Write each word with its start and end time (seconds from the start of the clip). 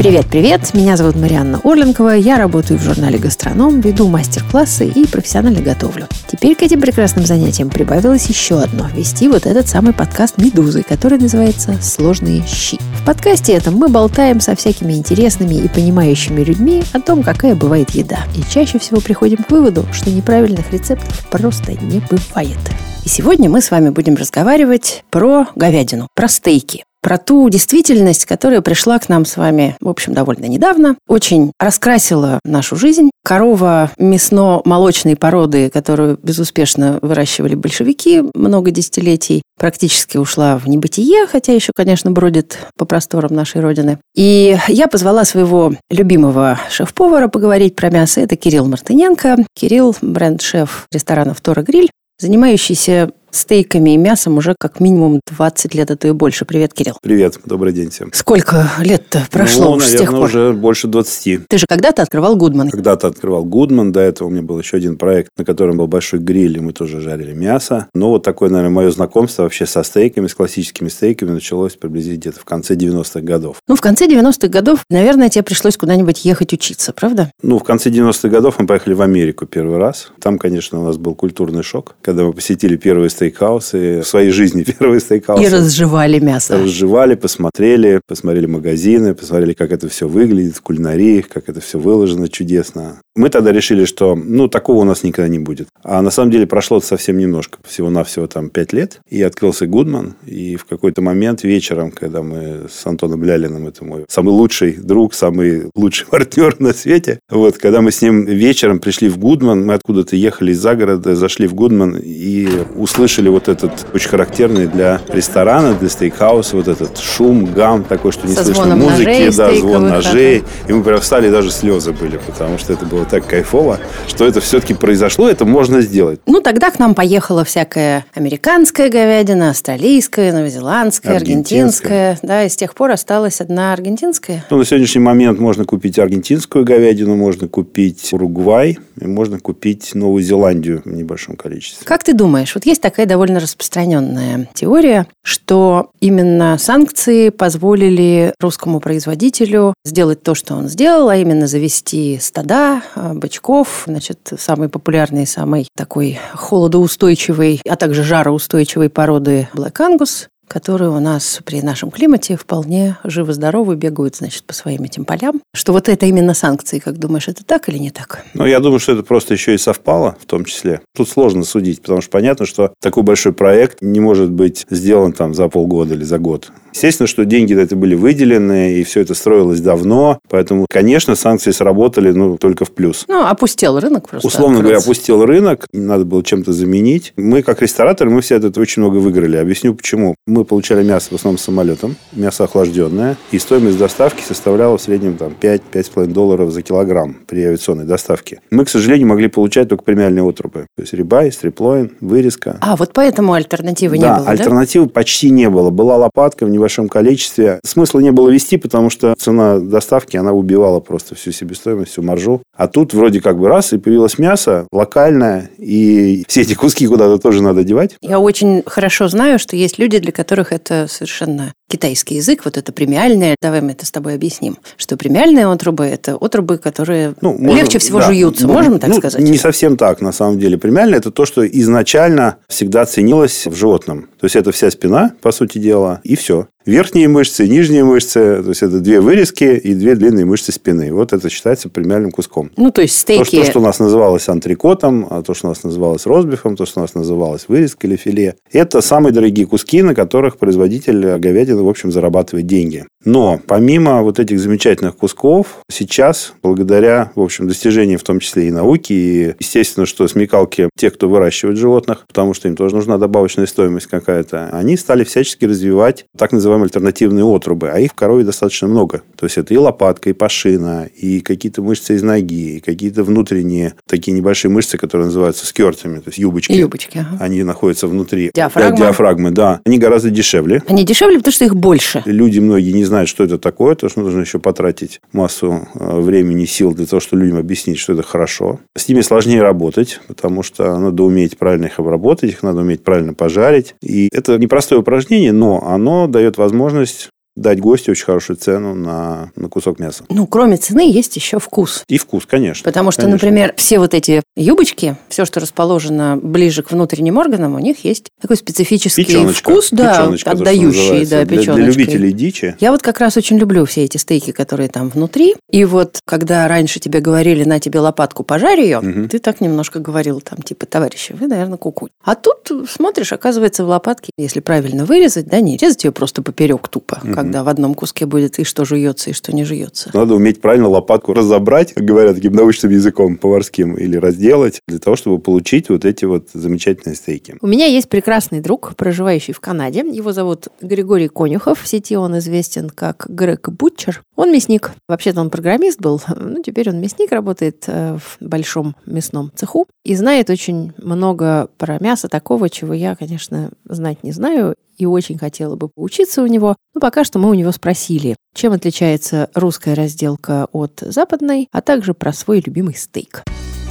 Привет-привет, 0.00 0.72
меня 0.72 0.96
зовут 0.96 1.14
Марианна 1.16 1.60
Орленкова, 1.62 2.14
я 2.16 2.38
работаю 2.38 2.78
в 2.78 2.82
журнале 2.82 3.18
«Гастроном», 3.18 3.82
веду 3.82 4.08
мастер-классы 4.08 4.86
и 4.86 5.06
профессионально 5.06 5.60
готовлю. 5.60 6.08
Теперь 6.26 6.54
к 6.54 6.62
этим 6.62 6.80
прекрасным 6.80 7.26
занятиям 7.26 7.68
прибавилось 7.68 8.24
еще 8.24 8.60
одно– 8.60 8.88
вести 8.94 9.28
вот 9.28 9.44
этот 9.44 9.68
самый 9.68 9.92
подкаст 9.92 10.38
«Медузы», 10.38 10.84
который 10.84 11.18
называется 11.18 11.74
«Сложные 11.82 12.42
щи». 12.46 12.78
В 13.02 13.04
подкасте 13.04 13.52
этом 13.52 13.74
мы 13.74 13.88
болтаем 13.88 14.40
со 14.40 14.56
всякими 14.56 14.94
интересными 14.94 15.56
и 15.56 15.68
понимающими 15.68 16.40
людьми 16.44 16.82
о 16.94 17.00
том, 17.00 17.22
какая 17.22 17.54
бывает 17.54 17.90
еда. 17.90 18.20
И 18.34 18.42
чаще 18.50 18.78
всего 18.78 19.02
приходим 19.02 19.44
к 19.44 19.50
выводу, 19.50 19.86
что 19.92 20.08
неправильных 20.08 20.72
рецептов 20.72 21.26
просто 21.30 21.72
не 21.72 22.00
бывает. 22.00 22.56
И 23.04 23.08
сегодня 23.10 23.50
мы 23.50 23.60
с 23.60 23.70
вами 23.70 23.90
будем 23.90 24.14
разговаривать 24.14 25.04
про 25.10 25.48
говядину, 25.54 26.08
про 26.14 26.26
стейки 26.26 26.84
про 27.02 27.18
ту 27.18 27.48
действительность, 27.48 28.26
которая 28.26 28.60
пришла 28.60 28.98
к 28.98 29.08
нам 29.08 29.24
с 29.24 29.36
вами, 29.36 29.76
в 29.80 29.88
общем, 29.88 30.14
довольно 30.14 30.46
недавно, 30.46 30.96
очень 31.08 31.52
раскрасила 31.58 32.40
нашу 32.44 32.76
жизнь. 32.76 33.10
Корова 33.24 33.90
мясно-молочной 33.98 35.16
породы, 35.16 35.70
которую 35.70 36.18
безуспешно 36.22 36.98
выращивали 37.02 37.54
большевики 37.54 38.22
много 38.34 38.70
десятилетий, 38.70 39.42
практически 39.58 40.16
ушла 40.16 40.58
в 40.58 40.66
небытие, 40.68 41.26
хотя 41.26 41.52
еще, 41.52 41.72
конечно, 41.74 42.10
бродит 42.10 42.58
по 42.76 42.86
просторам 42.86 43.34
нашей 43.34 43.60
Родины. 43.60 43.98
И 44.14 44.56
я 44.68 44.88
позвала 44.88 45.24
своего 45.24 45.74
любимого 45.90 46.58
шеф-повара 46.70 47.28
поговорить 47.28 47.76
про 47.76 47.90
мясо. 47.90 48.20
Это 48.20 48.36
Кирилл 48.36 48.66
Мартыненко. 48.66 49.44
Кирилл– 49.54 49.94
бренд-шеф 50.00 50.86
ресторана 50.92 51.34
«Втора 51.34 51.62
Гриль», 51.62 51.90
занимающийся 52.18 53.10
стейками 53.32 53.94
и 53.94 53.96
мясом 53.96 54.38
уже 54.38 54.54
как 54.58 54.80
минимум 54.80 55.20
20 55.26 55.74
лет, 55.74 55.90
а 55.90 55.96
то 55.96 56.08
и 56.08 56.12
больше. 56.12 56.44
Привет, 56.44 56.74
Кирилл. 56.74 56.96
Привет, 57.02 57.38
добрый 57.44 57.72
день 57.72 57.90
всем. 57.90 58.10
Сколько 58.12 58.70
лет-то 58.80 59.26
прошло 59.30 59.64
ну, 59.64 59.70
наверное, 59.76 59.96
с 59.96 60.00
тех 60.00 60.10
пор? 60.10 60.24
уже 60.24 60.52
больше 60.52 60.88
20. 60.88 61.46
Ты 61.48 61.58
же 61.58 61.66
когда-то 61.66 62.02
открывал 62.02 62.36
Гудман. 62.36 62.70
Когда-то 62.70 63.08
открывал 63.08 63.44
Гудман, 63.44 63.92
до 63.92 64.00
этого 64.00 64.28
у 64.28 64.30
меня 64.30 64.42
был 64.42 64.58
еще 64.58 64.76
один 64.76 64.96
проект, 64.96 65.30
на 65.36 65.44
котором 65.44 65.78
был 65.78 65.86
большой 65.86 66.20
гриль, 66.20 66.56
и 66.56 66.60
мы 66.60 66.72
тоже 66.72 67.00
жарили 67.00 67.32
мясо. 67.32 67.88
Но 67.94 68.10
вот 68.10 68.22
такое, 68.22 68.50
наверное, 68.50 68.74
мое 68.74 68.90
знакомство 68.90 69.44
вообще 69.44 69.66
со 69.66 69.82
стейками, 69.82 70.26
с 70.26 70.34
классическими 70.34 70.88
стейками 70.88 71.30
началось 71.30 71.74
приблизительно 71.74 72.20
где-то 72.20 72.40
в 72.40 72.44
конце 72.44 72.74
90-х 72.74 73.20
годов. 73.20 73.56
Ну, 73.66 73.76
в 73.76 73.80
конце 73.80 74.06
90-х 74.06 74.48
годов, 74.48 74.84
наверное, 74.90 75.28
тебе 75.28 75.42
пришлось 75.42 75.76
куда-нибудь 75.76 76.24
ехать 76.24 76.52
учиться, 76.52 76.92
правда? 76.92 77.32
Ну, 77.42 77.58
в 77.58 77.64
конце 77.64 77.90
90-х 77.90 78.28
годов 78.28 78.58
мы 78.58 78.66
поехали 78.66 78.94
в 78.94 79.02
Америку 79.02 79.46
первый 79.46 79.78
раз. 79.78 80.12
Там, 80.20 80.38
конечно, 80.38 80.80
у 80.80 80.84
нас 80.84 80.98
был 80.98 81.14
культурный 81.14 81.62
шок, 81.62 81.96
когда 82.02 82.24
мы 82.24 82.32
посетили 82.32 82.76
первые 82.76 83.10
стейкхаусы, 83.20 84.00
в 84.00 84.06
своей 84.06 84.30
жизни 84.30 84.62
первый 84.78 85.00
стейкхаус. 85.00 85.40
И 85.40 85.48
разжевали 85.48 86.18
мясо. 86.18 86.56
Разжевали, 86.56 87.14
посмотрели, 87.14 88.00
посмотрели 88.06 88.46
магазины, 88.46 89.14
посмотрели, 89.14 89.52
как 89.52 89.72
это 89.72 89.88
все 89.88 90.08
выглядит 90.08 90.56
в 90.56 90.62
кулинарии, 90.62 91.20
как 91.20 91.48
это 91.48 91.60
все 91.60 91.78
выложено 91.78 92.28
чудесно. 92.28 93.00
Мы 93.16 93.28
тогда 93.28 93.50
решили, 93.50 93.86
что 93.86 94.14
ну, 94.14 94.46
такого 94.46 94.78
у 94.78 94.84
нас 94.84 95.02
никогда 95.02 95.28
не 95.28 95.40
будет. 95.40 95.68
А 95.82 96.00
на 96.00 96.10
самом 96.10 96.30
деле 96.30 96.46
прошло 96.46 96.80
совсем 96.80 97.18
немножко, 97.18 97.58
всего-навсего 97.64 98.28
там 98.28 98.50
пять 98.50 98.72
лет. 98.72 99.00
И 99.08 99.20
открылся 99.20 99.66
Гудман. 99.66 100.14
И 100.26 100.56
в 100.56 100.64
какой-то 100.64 101.02
момент 101.02 101.42
вечером, 101.42 101.90
когда 101.90 102.22
мы 102.22 102.66
с 102.70 102.86
Антоном 102.86 103.24
Лялиным, 103.24 103.66
это 103.66 103.84
мой 103.84 104.04
самый 104.08 104.30
лучший 104.30 104.74
друг, 104.74 105.14
самый 105.14 105.70
лучший 105.74 106.06
партнер 106.10 106.54
на 106.60 106.72
свете, 106.72 107.18
вот, 107.28 107.58
когда 107.58 107.80
мы 107.80 107.90
с 107.90 108.00
ним 108.00 108.24
вечером 108.24 108.78
пришли 108.78 109.08
в 109.08 109.18
Гудман, 109.18 109.66
мы 109.66 109.74
откуда-то 109.74 110.14
ехали 110.14 110.52
из 110.52 110.60
загорода, 110.60 111.16
зашли 111.16 111.48
в 111.48 111.54
Гудман 111.54 111.98
и 112.00 112.48
услышали 112.76 113.28
вот 113.28 113.48
этот 113.48 113.86
очень 113.92 114.08
характерный 114.08 114.66
для 114.66 115.00
ресторана, 115.08 115.74
для 115.74 115.88
стейкхауса, 115.88 116.56
вот 116.56 116.68
этот 116.68 116.98
шум, 116.98 117.46
гам 117.46 117.82
такой, 117.82 118.12
что 118.12 118.28
не 118.28 118.34
Со 118.34 118.44
слышно 118.44 118.76
музыки, 118.76 119.06
ножей 119.06 119.36
да, 119.36 119.54
звон 119.54 119.88
ножей. 119.88 120.44
И 120.68 120.72
мы 120.72 120.84
прям 120.84 121.00
встали, 121.00 121.28
даже 121.28 121.50
слезы 121.50 121.92
были, 121.92 122.20
потому 122.24 122.56
что 122.58 122.72
это 122.72 122.86
было 122.86 123.04
так 123.10 123.26
кайфово, 123.26 123.80
что 124.06 124.24
это 124.24 124.40
все-таки 124.40 124.74
произошло, 124.74 125.28
это 125.28 125.44
можно 125.44 125.80
сделать. 125.80 126.20
Ну, 126.26 126.40
тогда 126.40 126.70
к 126.70 126.78
нам 126.78 126.94
поехала 126.94 127.44
всякая 127.44 128.04
американская 128.14 128.88
говядина, 128.88 129.50
австралийская, 129.50 130.32
новозеландская, 130.32 131.16
Аргентинская. 131.16 132.12
аргентинская. 132.12 132.18
Да, 132.22 132.44
и 132.44 132.48
с 132.48 132.56
тех 132.56 132.74
пор 132.74 132.92
осталась 132.92 133.40
одна 133.40 133.72
аргентинская. 133.72 134.44
Ну, 134.50 134.58
на 134.58 134.64
сегодняшний 134.64 135.00
момент 135.00 135.38
можно 135.38 135.64
купить 135.64 135.98
аргентинскую 135.98 136.64
говядину, 136.64 137.16
можно 137.16 137.48
купить 137.48 138.12
Уругвай, 138.12 138.78
и 139.00 139.06
можно 139.06 139.40
купить 139.40 139.94
Новую 139.94 140.22
Зеландию 140.22 140.82
в 140.84 140.92
небольшом 140.92 141.36
количестве. 141.36 141.86
Как 141.86 142.04
ты 142.04 142.12
думаешь, 142.12 142.54
вот 142.54 142.66
есть 142.66 142.80
такая 142.80 143.06
довольно 143.06 143.40
распространенная 143.40 144.48
теория, 144.54 145.06
что 145.22 145.90
именно 146.00 146.56
санкции 146.58 147.30
позволили 147.30 148.34
русскому 148.40 148.80
производителю 148.80 149.74
сделать 149.84 150.22
то, 150.22 150.34
что 150.34 150.54
он 150.54 150.68
сделал, 150.68 151.08
а 151.08 151.16
именно 151.16 151.46
завести 151.46 152.18
стада 152.20 152.82
бычков, 152.96 153.84
значит, 153.86 154.32
самый 154.38 154.68
популярный, 154.68 155.26
самый 155.26 155.68
такой 155.76 156.18
холодоустойчивый, 156.34 157.60
а 157.68 157.76
также 157.76 158.02
жароустойчивой 158.02 158.90
породы 158.90 159.48
Black 159.54 159.76
Angus, 159.78 160.26
которые 160.50 160.90
у 160.90 160.98
нас 160.98 161.38
при 161.44 161.62
нашем 161.62 161.92
климате 161.92 162.36
вполне 162.36 162.98
живы-здоровы, 163.04 163.76
бегают, 163.76 164.16
значит, 164.16 164.42
по 164.42 164.52
своим 164.52 164.82
этим 164.82 165.04
полям. 165.04 165.40
Что 165.54 165.72
вот 165.72 165.88
это 165.88 166.06
именно 166.06 166.34
санкции, 166.34 166.80
как 166.80 166.98
думаешь, 166.98 167.28
это 167.28 167.44
так 167.44 167.68
или 167.68 167.78
не 167.78 167.90
так? 167.90 168.24
Ну, 168.34 168.44
я 168.44 168.58
думаю, 168.58 168.80
что 168.80 168.92
это 168.92 169.04
просто 169.04 169.32
еще 169.32 169.54
и 169.54 169.58
совпало 169.58 170.16
в 170.20 170.26
том 170.26 170.44
числе. 170.44 170.80
Тут 170.96 171.08
сложно 171.08 171.44
судить, 171.44 171.80
потому 171.80 172.00
что 172.00 172.10
понятно, 172.10 172.46
что 172.46 172.74
такой 172.82 173.04
большой 173.04 173.32
проект 173.32 173.80
не 173.80 174.00
может 174.00 174.30
быть 174.30 174.66
сделан 174.70 175.12
там 175.12 175.34
за 175.34 175.48
полгода 175.48 175.94
или 175.94 176.02
за 176.02 176.18
год. 176.18 176.50
Естественно, 176.72 177.06
что 177.06 177.24
деньги 177.24 177.54
это 177.54 177.76
были 177.76 177.94
выделены, 177.94 178.74
и 178.74 178.84
все 178.84 179.00
это 179.00 179.14
строилось 179.14 179.60
давно. 179.60 180.18
Поэтому, 180.28 180.66
конечно, 180.68 181.14
санкции 181.14 181.50
сработали 181.50 182.10
ну, 182.10 182.38
только 182.38 182.64
в 182.64 182.72
плюс. 182.72 183.04
Ну, 183.08 183.24
опустел 183.26 183.78
рынок 183.78 184.08
просто. 184.08 184.26
Условно 184.26 184.58
открылся. 184.58 184.62
говоря, 184.62 184.78
опустил 184.78 185.24
рынок, 185.24 185.66
надо 185.72 186.04
было 186.04 186.22
чем-то 186.22 186.52
заменить. 186.52 187.12
Мы, 187.16 187.42
как 187.42 187.62
рестораторы, 187.62 188.10
мы 188.10 188.20
все 188.20 188.36
от 188.36 188.44
этого 188.44 188.62
очень 188.62 188.82
много 188.82 188.96
выиграли. 188.96 189.36
Объясню, 189.36 189.74
почему. 189.74 190.14
Мы 190.26 190.39
получали 190.44 190.82
мясо 190.82 191.08
в 191.10 191.14
основном 191.14 191.38
самолетом, 191.38 191.96
мясо 192.12 192.44
охлажденное, 192.44 193.16
и 193.30 193.38
стоимость 193.38 193.78
доставки 193.78 194.22
составляла 194.22 194.78
в 194.78 194.82
среднем 194.82 195.16
там, 195.16 195.34
5-5,5 195.40 196.06
долларов 196.06 196.50
за 196.50 196.62
килограмм 196.62 197.16
при 197.26 197.42
авиационной 197.42 197.84
доставке. 197.84 198.40
Мы, 198.50 198.64
к 198.64 198.68
сожалению, 198.68 199.08
могли 199.08 199.28
получать 199.28 199.68
только 199.68 199.84
премиальные 199.84 200.28
отрубы. 200.28 200.66
То 200.76 200.82
есть 200.82 200.92
рибай, 200.92 201.32
стриплоин, 201.32 201.92
вырезка. 202.00 202.58
А, 202.60 202.76
вот 202.76 202.92
поэтому 202.92 203.32
альтернативы 203.32 203.98
да, 203.98 204.02
не 204.02 204.14
было, 204.14 204.24
да? 204.24 204.30
альтернативы 204.30 204.88
почти 204.88 205.30
не 205.30 205.48
было. 205.48 205.70
Была 205.70 205.96
лопатка 205.96 206.46
в 206.46 206.50
небольшом 206.50 206.88
количестве. 206.88 207.60
Смысла 207.64 208.00
не 208.00 208.12
было 208.12 208.30
вести, 208.30 208.56
потому 208.56 208.90
что 208.90 209.14
цена 209.18 209.58
доставки, 209.58 210.16
она 210.16 210.32
убивала 210.32 210.80
просто 210.80 211.14
всю 211.14 211.32
себестоимость, 211.32 211.92
всю 211.92 212.02
маржу. 212.02 212.42
А 212.56 212.68
тут 212.68 212.94
вроде 212.94 213.20
как 213.20 213.38
бы 213.38 213.48
раз, 213.48 213.72
и 213.72 213.78
появилось 213.78 214.18
мясо 214.18 214.66
локальное, 214.72 215.50
и 215.58 216.24
все 216.28 216.42
эти 216.42 216.54
куски 216.54 216.86
куда-то 216.86 217.18
тоже 217.18 217.42
надо 217.42 217.64
девать. 217.64 217.96
Я 218.00 218.20
очень 218.20 218.62
хорошо 218.66 219.08
знаю, 219.08 219.38
что 219.38 219.56
есть 219.56 219.78
люди, 219.78 219.98
для 219.98 220.12
которых 220.12 220.29
это 220.52 220.86
совершенно 220.86 221.52
китайский 221.70 222.16
язык, 222.16 222.42
вот 222.44 222.56
это 222.58 222.72
премиальное. 222.72 223.36
Давай 223.40 223.60
мы 223.60 223.70
это 223.72 223.86
с 223.86 223.90
тобой 223.90 224.14
объясним, 224.14 224.58
что 224.76 224.96
премиальные 224.96 225.46
отрубы– 225.46 225.84
это 225.86 226.16
отрубы, 226.16 226.58
которые 226.58 227.14
Ну, 227.20 227.32
можно- 227.38 227.56
легче 227.58 227.78
всего 227.78 228.00
да. 228.00 228.06
жуются, 228.06 228.46
Ну, 228.46 228.52
можем 228.52 228.78
так 228.80 228.90
ну, 228.90 228.96
сказать? 228.96 229.20
Не 229.22 229.38
совсем 229.38 229.76
так, 229.76 230.00
на 230.00 230.12
самом 230.12 230.38
деле. 230.38 230.58
Премиальное– 230.58 230.98
это 231.00 231.10
то, 231.10 231.24
что 231.24 231.46
изначально 231.46 232.36
всегда 232.48 232.84
ценилось 232.84 233.46
в 233.46 233.54
животном. 233.54 234.08
То 234.18 234.26
есть, 234.26 234.36
это 234.36 234.50
вся 234.52 234.70
спина, 234.70 235.12
по 235.22 235.30
сути 235.32 235.58
дела, 235.58 236.00
и 236.02 236.16
все. 236.16 236.48
Верхние 236.66 237.08
мышцы, 237.08 237.48
нижние 237.48 237.84
мышцы, 237.84 238.42
то 238.42 238.48
есть, 238.50 238.62
это 238.62 238.80
две 238.80 239.00
вырезки 239.00 239.44
и 239.44 239.72
две 239.74 239.94
длинные 239.94 240.26
мышцы 240.26 240.52
спины. 240.52 240.92
Вот 240.92 241.12
это 241.14 241.30
считается 241.30 241.70
премиальным 241.70 242.10
куском. 242.10 242.50
Ну, 242.56 242.70
то 242.70 242.82
есть 242.82 242.98
стейки... 242.98 243.24
что, 243.24 243.36
то, 243.38 243.44
что 243.44 243.60
у 243.60 243.62
нас 243.62 243.78
называлось 243.78 244.28
антрикотом, 244.28 245.06
а 245.08 245.22
то, 245.22 245.32
что 245.32 245.46
у 245.46 245.50
нас 245.50 245.62
называлось 245.62 246.04
розбифом, 246.04 246.56
то, 246.56 246.66
что 246.66 246.80
у 246.80 246.82
нас 246.82 246.94
называлось 246.94 247.46
вырезкой 247.48 247.90
или 247.90 247.96
филе, 247.96 248.34
это 248.52 248.82
самые 248.82 249.12
дорогие 249.12 249.46
куски, 249.46 249.82
на 249.82 249.94
которых 249.94 250.36
производитель 250.36 251.16
говядины, 251.18 251.59
в 251.64 251.68
общем, 251.68 251.92
зарабатывает 251.92 252.46
деньги. 252.46 252.86
Но 253.04 253.40
помимо 253.46 254.02
вот 254.02 254.18
этих 254.18 254.38
замечательных 254.40 254.96
кусков, 254.96 255.60
сейчас, 255.70 256.34
благодаря, 256.42 257.12
в 257.14 257.20
общем, 257.20 257.48
достижениям 257.48 257.98
в 257.98 258.02
том 258.02 258.20
числе 258.20 258.48
и 258.48 258.50
науки, 258.50 258.92
и, 258.92 259.34
естественно, 259.38 259.86
что 259.86 260.06
смекалки 260.06 260.68
тех, 260.76 260.94
кто 260.94 261.08
выращивает 261.08 261.56
животных, 261.56 262.04
потому 262.06 262.34
что 262.34 262.48
им 262.48 262.56
тоже 262.56 262.74
нужна 262.76 262.98
добавочная 262.98 263.46
стоимость 263.46 263.86
какая-то, 263.86 264.50
они 264.52 264.76
стали 264.76 265.04
всячески 265.04 265.46
развивать 265.46 266.04
так 266.16 266.32
называемые 266.32 266.66
альтернативные 266.66 267.24
отрубы, 267.24 267.70
а 267.70 267.78
их 267.78 267.92
в 267.92 267.94
корове 267.94 268.24
достаточно 268.24 268.68
много. 268.68 269.02
То 269.16 269.24
есть, 269.26 269.38
это 269.38 269.54
и 269.54 269.56
лопатка, 269.56 270.10
и 270.10 270.12
пашина, 270.12 270.86
и 270.94 271.20
какие-то 271.20 271.62
мышцы 271.62 271.94
из 271.94 272.02
ноги, 272.02 272.56
и 272.56 272.60
какие-то 272.60 273.02
внутренние 273.02 273.74
такие 273.86 274.12
небольшие 274.12 274.50
мышцы, 274.50 274.76
которые 274.76 275.06
называются 275.06 275.46
скертами, 275.46 275.96
то 276.00 276.08
есть 276.08 276.18
юбочки. 276.18 276.52
Юбочки, 276.52 276.98
ага. 276.98 277.16
Они 277.18 277.42
находятся 277.42 277.86
внутри. 277.86 278.30
Диафрагма. 278.34 278.70
Да, 278.70 278.76
диафрагмы, 278.76 279.30
да. 279.30 279.60
Они 279.64 279.78
гораздо 279.78 280.10
дешевле. 280.10 280.62
Они 280.68 280.84
дешевле, 280.84 281.18
потому 281.18 281.32
что 281.32 281.44
их 281.44 281.49
больше. 281.56 282.02
Люди 282.04 282.38
многие 282.38 282.72
не 282.72 282.84
знают, 282.84 283.08
что 283.08 283.24
это 283.24 283.38
такое, 283.38 283.74
потому 283.74 283.90
что 283.90 284.00
нужно 284.00 284.20
еще 284.20 284.38
потратить 284.38 285.00
массу 285.12 285.68
э, 285.74 286.00
времени, 286.00 286.44
сил 286.44 286.74
для 286.74 286.86
того, 286.86 287.00
чтобы 287.00 287.22
людям 287.22 287.38
объяснить, 287.38 287.78
что 287.78 287.92
это 287.92 288.02
хорошо. 288.02 288.60
С 288.76 288.88
ними 288.88 289.00
сложнее 289.00 289.42
работать, 289.42 290.00
потому 290.08 290.42
что 290.42 290.78
надо 290.78 291.02
уметь 291.02 291.38
правильно 291.38 291.66
их 291.66 291.78
обработать, 291.78 292.30
их 292.30 292.42
надо 292.42 292.60
уметь 292.60 292.82
правильно 292.82 293.14
пожарить. 293.14 293.74
И 293.82 294.08
это 294.12 294.38
непростое 294.38 294.80
упражнение, 294.80 295.32
но 295.32 295.62
оно 295.66 296.06
дает 296.06 296.38
возможность 296.38 297.10
дать 297.36 297.60
гостю 297.60 297.92
очень 297.92 298.04
хорошую 298.04 298.36
цену 298.36 298.74
на, 298.74 299.30
на 299.36 299.48
кусок 299.48 299.78
мяса. 299.78 300.04
Ну, 300.08 300.26
кроме 300.26 300.56
цены, 300.56 300.90
есть 300.90 301.16
еще 301.16 301.38
вкус. 301.38 301.84
И 301.88 301.96
вкус, 301.98 302.26
конечно. 302.26 302.64
Потому 302.64 302.90
что, 302.90 303.02
конечно. 303.02 303.26
например, 303.26 303.54
все 303.56 303.78
вот 303.78 303.94
эти 303.94 304.22
юбочки, 304.36 304.96
все, 305.08 305.24
что 305.24 305.40
расположено 305.40 306.18
ближе 306.20 306.62
к 306.62 306.70
внутренним 306.72 307.18
органам, 307.18 307.54
у 307.54 307.58
них 307.58 307.84
есть 307.84 308.08
такой 308.20 308.36
специфический 308.36 309.04
Печеночка, 309.04 309.50
вкус, 309.50 309.68
да, 309.70 309.92
печеночка, 309.96 310.30
отдающий, 310.32 311.06
да, 311.06 311.24
для, 311.24 311.26
печеночкой. 311.26 311.54
для 311.54 311.64
любителей 311.66 312.12
дичи. 312.12 312.56
Я 312.60 312.72
вот 312.72 312.82
как 312.82 313.00
раз 313.00 313.16
очень 313.16 313.38
люблю 313.38 313.64
все 313.64 313.84
эти 313.84 313.96
стейки, 313.96 314.32
которые 314.32 314.68
там 314.68 314.88
внутри. 314.88 315.36
И 315.50 315.64
вот, 315.64 316.00
когда 316.04 316.46
раньше 316.48 316.80
тебе 316.80 317.00
говорили, 317.00 317.44
на 317.44 317.60
тебе 317.60 317.80
лопатку, 317.80 318.24
пожарь 318.24 318.60
ее, 318.60 318.80
Мгм. 318.80 319.08
ты 319.08 319.18
так 319.18 319.40
немножко 319.40 319.78
говорил, 319.78 320.20
там, 320.20 320.42
типа, 320.42 320.66
товарищи, 320.66 321.14
вы, 321.18 321.26
наверное, 321.26 321.58
куку. 321.58 321.88
А 322.04 322.14
тут 322.14 322.50
смотришь, 322.68 323.12
оказывается, 323.12 323.64
в 323.64 323.68
лопатке, 323.68 324.10
если 324.18 324.40
правильно 324.40 324.84
вырезать, 324.84 325.26
да, 325.26 325.40
не 325.40 325.56
резать 325.56 325.84
ее 325.84 325.92
просто 325.92 326.22
поперек 326.22 326.68
тупо, 326.68 327.00
Мгм. 327.02 327.14
Когда 327.22 327.44
в 327.44 327.48
одном 327.48 327.74
куске 327.74 328.06
будет 328.06 328.38
и 328.38 328.44
что 328.44 328.64
жуется, 328.64 329.10
и 329.10 329.12
что 329.12 329.34
не 329.34 329.44
жуется. 329.44 329.90
Надо 329.94 330.14
уметь 330.14 330.40
правильно 330.40 330.68
лопатку 330.68 331.12
разобрать, 331.12 331.72
как 331.72 331.84
говорят 331.84 332.16
таким 332.16 332.32
научным 332.32 332.72
языком 332.72 333.16
поварским, 333.16 333.74
или 333.74 333.96
разделать, 333.96 334.60
для 334.66 334.78
того, 334.78 334.96
чтобы 334.96 335.18
получить 335.18 335.68
вот 335.68 335.84
эти 335.84 336.04
вот 336.04 336.28
замечательные 336.32 336.96
стейки. 336.96 337.36
У 337.40 337.46
меня 337.46 337.66
есть 337.66 337.88
прекрасный 337.88 338.40
друг, 338.40 338.74
проживающий 338.76 339.34
в 339.34 339.40
Канаде. 339.40 339.80
Его 339.80 340.12
зовут 340.12 340.48
Григорий 340.60 341.08
Конюхов. 341.08 341.60
В 341.60 341.68
сети 341.68 341.96
он 341.96 342.18
известен 342.18 342.70
как 342.70 343.06
Грег 343.08 343.48
Бутчер. 343.50 344.02
Он 344.16 344.32
мясник. 344.32 344.72
Вообще-то 344.88 345.20
он 345.20 345.30
программист 345.30 345.80
был. 345.80 346.00
Ну, 346.30 346.42
теперь 346.42 346.68
он 346.68 346.80
мясник, 346.80 347.10
работает 347.10 347.64
э, 347.66 347.96
в 347.96 348.18
большом 348.20 348.76
мясном 348.86 349.32
цеху. 349.34 349.66
И 349.84 349.96
знает 349.96 350.30
очень 350.30 350.72
много 350.76 351.48
про 351.56 351.78
мясо 351.80 352.08
такого, 352.08 352.48
чего 352.48 352.72
я, 352.72 352.94
конечно, 352.94 353.50
знать 353.64 354.04
не 354.04 354.12
знаю. 354.12 354.54
И 354.80 354.86
очень 354.86 355.18
хотела 355.18 355.56
бы 355.56 355.68
поучиться 355.68 356.22
у 356.22 356.26
него. 356.26 356.56
Но 356.74 356.80
пока 356.80 357.04
что 357.04 357.18
мы 357.18 357.28
у 357.28 357.34
него 357.34 357.52
спросили, 357.52 358.16
чем 358.34 358.54
отличается 358.54 359.28
русская 359.34 359.74
разделка 359.74 360.46
от 360.52 360.82
западной, 360.84 361.48
а 361.52 361.60
также 361.60 361.92
про 361.92 362.14
свой 362.14 362.42
любимый 362.44 362.74
стейк. 362.74 363.22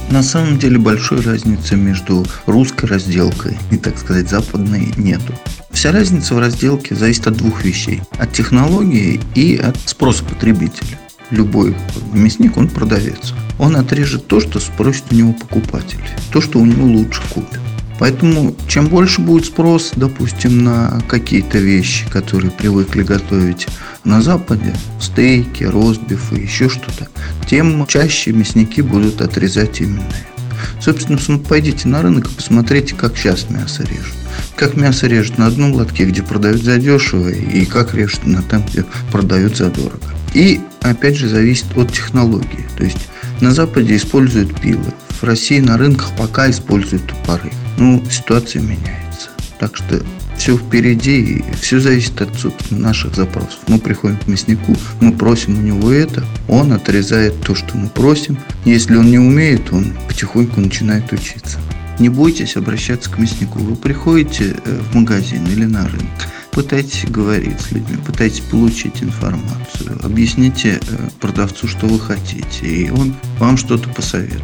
На 0.08 0.22
самом 0.22 0.60
деле 0.60 0.78
большой 0.78 1.20
разницы 1.20 1.74
между 1.74 2.24
русской 2.46 2.84
разделкой 2.84 3.58
и, 3.72 3.76
так 3.76 3.98
сказать, 3.98 4.30
западной 4.30 4.92
нету. 4.96 5.34
Вся 5.70 5.90
разница 5.90 6.36
в 6.36 6.38
разделке 6.38 6.94
зависит 6.94 7.26
от 7.26 7.36
двух 7.36 7.64
вещей. 7.64 8.02
От 8.12 8.32
технологии 8.32 9.20
и 9.34 9.56
от 9.56 9.76
спроса 9.86 10.22
потребителя. 10.24 10.96
Любой 11.30 11.76
мясник, 12.12 12.56
он 12.56 12.68
продавец. 12.68 13.34
Он 13.58 13.74
отрежет 13.74 14.28
то, 14.28 14.38
что 14.38 14.60
спросит 14.60 15.06
у 15.10 15.16
него 15.16 15.32
покупатель. 15.32 16.00
То, 16.32 16.40
что 16.40 16.60
у 16.60 16.64
него 16.64 16.86
лучше 16.86 17.22
купит. 17.34 17.60
Поэтому 18.00 18.56
чем 18.66 18.86
больше 18.86 19.20
будет 19.20 19.44
спрос, 19.44 19.92
допустим, 19.94 20.64
на 20.64 21.02
какие-то 21.06 21.58
вещи, 21.58 22.06
которые 22.10 22.50
привыкли 22.50 23.02
готовить 23.02 23.68
на 24.04 24.22
Западе, 24.22 24.74
стейки, 24.98 25.64
ростбифы, 25.64 26.36
еще 26.36 26.70
что-то, 26.70 27.08
тем 27.46 27.86
чаще 27.86 28.32
мясники 28.32 28.80
будут 28.80 29.20
отрезать 29.20 29.82
именно 29.82 30.00
это. 30.00 30.80
Собственно, 30.80 31.38
пойдите 31.38 31.88
на 31.88 32.00
рынок 32.00 32.30
и 32.30 32.34
посмотрите, 32.34 32.94
как 32.94 33.18
сейчас 33.18 33.50
мясо 33.50 33.82
режут. 33.82 34.14
Как 34.56 34.76
мясо 34.76 35.06
режут 35.06 35.36
на 35.36 35.46
одном 35.48 35.74
лотке, 35.74 36.06
где 36.06 36.22
продают 36.22 36.62
задешево, 36.62 37.28
и 37.28 37.66
как 37.66 37.94
режут 37.94 38.26
на 38.26 38.40
том, 38.40 38.64
где 38.66 38.86
продают 39.12 39.58
задорого. 39.58 40.00
И, 40.32 40.58
опять 40.80 41.16
же, 41.16 41.28
зависит 41.28 41.66
от 41.76 41.92
технологии. 41.92 42.66
То 42.78 42.84
есть, 42.84 43.08
на 43.42 43.52
Западе 43.52 43.94
используют 43.96 44.58
пилы, 44.58 44.94
в 45.20 45.24
России 45.24 45.60
на 45.60 45.76
рынках 45.76 46.12
пока 46.16 46.48
используют 46.48 47.06
топоры. 47.06 47.52
Ну, 47.80 48.04
ситуация 48.10 48.60
меняется. 48.60 49.30
Так 49.58 49.74
что 49.74 50.02
все 50.36 50.56
впереди, 50.56 51.20
и 51.20 51.54
все 51.60 51.80
зависит 51.80 52.20
от 52.20 52.30
наших 52.70 53.14
запросов. 53.14 53.58
Мы 53.68 53.78
приходим 53.78 54.18
к 54.18 54.26
мяснику, 54.26 54.76
мы 55.00 55.12
просим 55.12 55.58
у 55.58 55.62
него 55.62 55.90
это, 55.90 56.22
он 56.46 56.72
отрезает 56.72 57.40
то, 57.40 57.54
что 57.54 57.78
мы 57.78 57.88
просим. 57.88 58.38
Если 58.66 58.96
он 58.96 59.10
не 59.10 59.18
умеет, 59.18 59.72
он 59.72 59.94
потихоньку 60.08 60.60
начинает 60.60 61.10
учиться. 61.10 61.58
Не 61.98 62.10
бойтесь 62.10 62.56
обращаться 62.56 63.10
к 63.10 63.18
мяснику. 63.18 63.58
Вы 63.58 63.76
приходите 63.76 64.56
э, 64.64 64.80
в 64.90 64.94
магазин 64.94 65.46
или 65.46 65.64
на 65.64 65.86
рынок, 65.88 66.28
пытайтесь 66.52 67.04
говорить 67.08 67.60
с 67.60 67.70
людьми, 67.72 67.96
пытайтесь 68.04 68.40
получить 68.40 69.02
информацию, 69.02 69.98
объясните 70.02 70.80
э, 70.80 71.08
продавцу, 71.20 71.68
что 71.68 71.86
вы 71.86 71.98
хотите, 71.98 72.66
и 72.66 72.90
он 72.90 73.14
вам 73.38 73.56
что-то 73.56 73.88
посоветует. 73.88 74.42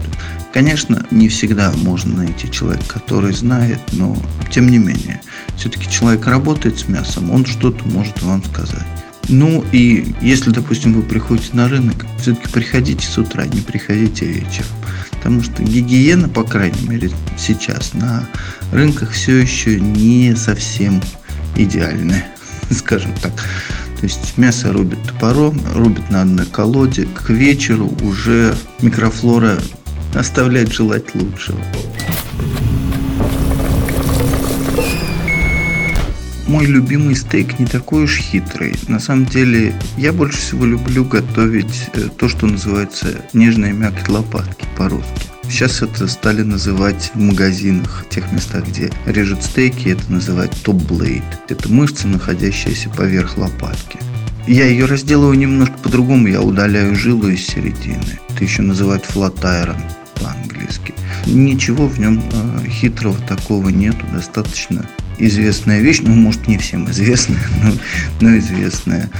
Конечно, 0.53 1.06
не 1.11 1.29
всегда 1.29 1.73
можно 1.73 2.25
найти 2.25 2.50
человека, 2.50 3.00
который 3.00 3.32
знает, 3.32 3.81
но 3.93 4.17
тем 4.50 4.69
не 4.69 4.79
менее, 4.79 5.20
все-таки 5.56 5.91
человек 5.91 6.26
работает 6.26 6.79
с 6.79 6.88
мясом, 6.88 7.31
он 7.31 7.44
что-то 7.44 7.87
может 7.88 8.23
вам 8.23 8.43
сказать. 8.44 8.87
Ну 9.29 9.64
и 9.73 10.14
если, 10.23 10.50
допустим, 10.50 10.94
вы 10.94 11.03
приходите 11.03 11.50
на 11.55 11.69
рынок, 11.69 12.06
все-таки 12.20 12.49
приходите 12.49 13.06
с 13.06 13.19
утра, 13.19 13.44
не 13.47 13.61
приходите 13.61 14.25
вечером. 14.25 14.69
Потому 15.11 15.43
что 15.43 15.62
гигиена, 15.62 16.29
по 16.29 16.44
крайней 16.44 16.87
мере, 16.87 17.11
сейчас 17.37 17.93
на 17.93 18.29
рынках 18.70 19.11
все 19.11 19.37
еще 19.38 19.81
не 19.81 20.37
совсем 20.37 21.03
идеальная, 21.56 22.26
скажем 22.70 23.12
так. 23.23 23.32
То 24.00 24.05
есть 24.05 24.37
мясо 24.37 24.73
рубят 24.73 24.99
топором, 25.06 25.61
рубят 25.75 26.11
на 26.11 26.23
одной 26.23 26.47
колоде. 26.47 27.06
К 27.14 27.31
вечеру 27.31 27.91
уже 28.03 28.55
микрофлора 28.82 29.58
оставляет 30.14 30.73
желать 30.73 31.14
лучшего. 31.14 31.58
Мой 36.47 36.67
любимый 36.67 37.17
стейк 37.17 37.58
не 37.58 37.67
такой 37.67 38.05
уж 38.05 38.19
хитрый. 38.19 38.76
На 38.87 39.00
самом 39.00 39.26
деле, 39.26 39.75
я 39.97 40.12
больше 40.12 40.38
всего 40.38 40.64
люблю 40.64 41.05
готовить 41.05 41.91
э, 41.94 42.03
то, 42.17 42.29
что 42.29 42.47
называется 42.47 43.20
нежная 43.32 43.73
мякоть 43.73 44.08
лопатки 44.08 44.64
по-русски. 44.76 45.35
Сейчас 45.48 45.81
это 45.81 46.08
стали 46.08 46.43
называть 46.43 47.12
в 47.14 47.20
магазинах, 47.20 48.04
в 48.04 48.14
тех 48.14 48.31
местах, 48.32 48.66
где 48.66 48.90
режут 49.06 49.43
стейки, 49.43 49.88
это 49.90 50.12
называют 50.12 50.52
топ-блейд. 50.62 51.22
Это 51.48 51.69
мышца, 51.72 52.08
находящаяся 52.08 52.90
поверх 52.90 53.38
лопатки. 53.38 53.98
Я 54.46 54.66
ее 54.66 54.87
разделываю 54.87 55.38
немножко 55.38 55.76
по-другому, 55.78 56.28
я 56.28 56.43
удаляю 56.43 56.94
жилу 56.94 57.28
из 57.28 57.46
середины. 57.46 58.19
Это 58.28 58.44
еще 58.44 58.62
называют 58.62 59.04
flat 59.04 59.40
iron 59.43 59.81
по-английски. 60.20 60.94
Ничего 61.26 61.87
в 61.87 61.98
нем 61.98 62.22
э, 62.32 62.69
хитрого 62.69 63.19
такого 63.28 63.69
нету, 63.70 64.04
достаточно 64.12 64.88
известная 65.19 65.81
вещь, 65.81 66.00
ну, 66.02 66.14
может, 66.14 66.46
не 66.46 66.58
всем 66.58 66.90
известная, 66.90 67.40
но, 67.62 67.72
но 68.20 68.38
известная. 68.38 69.10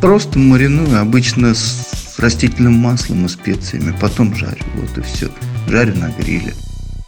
Просто 0.00 0.38
мариную 0.38 1.00
обычно 1.00 1.54
с 1.54 2.03
растительным 2.18 2.74
маслом 2.74 3.26
и 3.26 3.28
специями, 3.28 3.94
потом 4.00 4.34
жарю, 4.34 4.64
вот 4.76 4.98
и 4.98 5.02
все. 5.02 5.30
Жарю 5.68 5.96
на 5.96 6.10
гриле. 6.10 6.54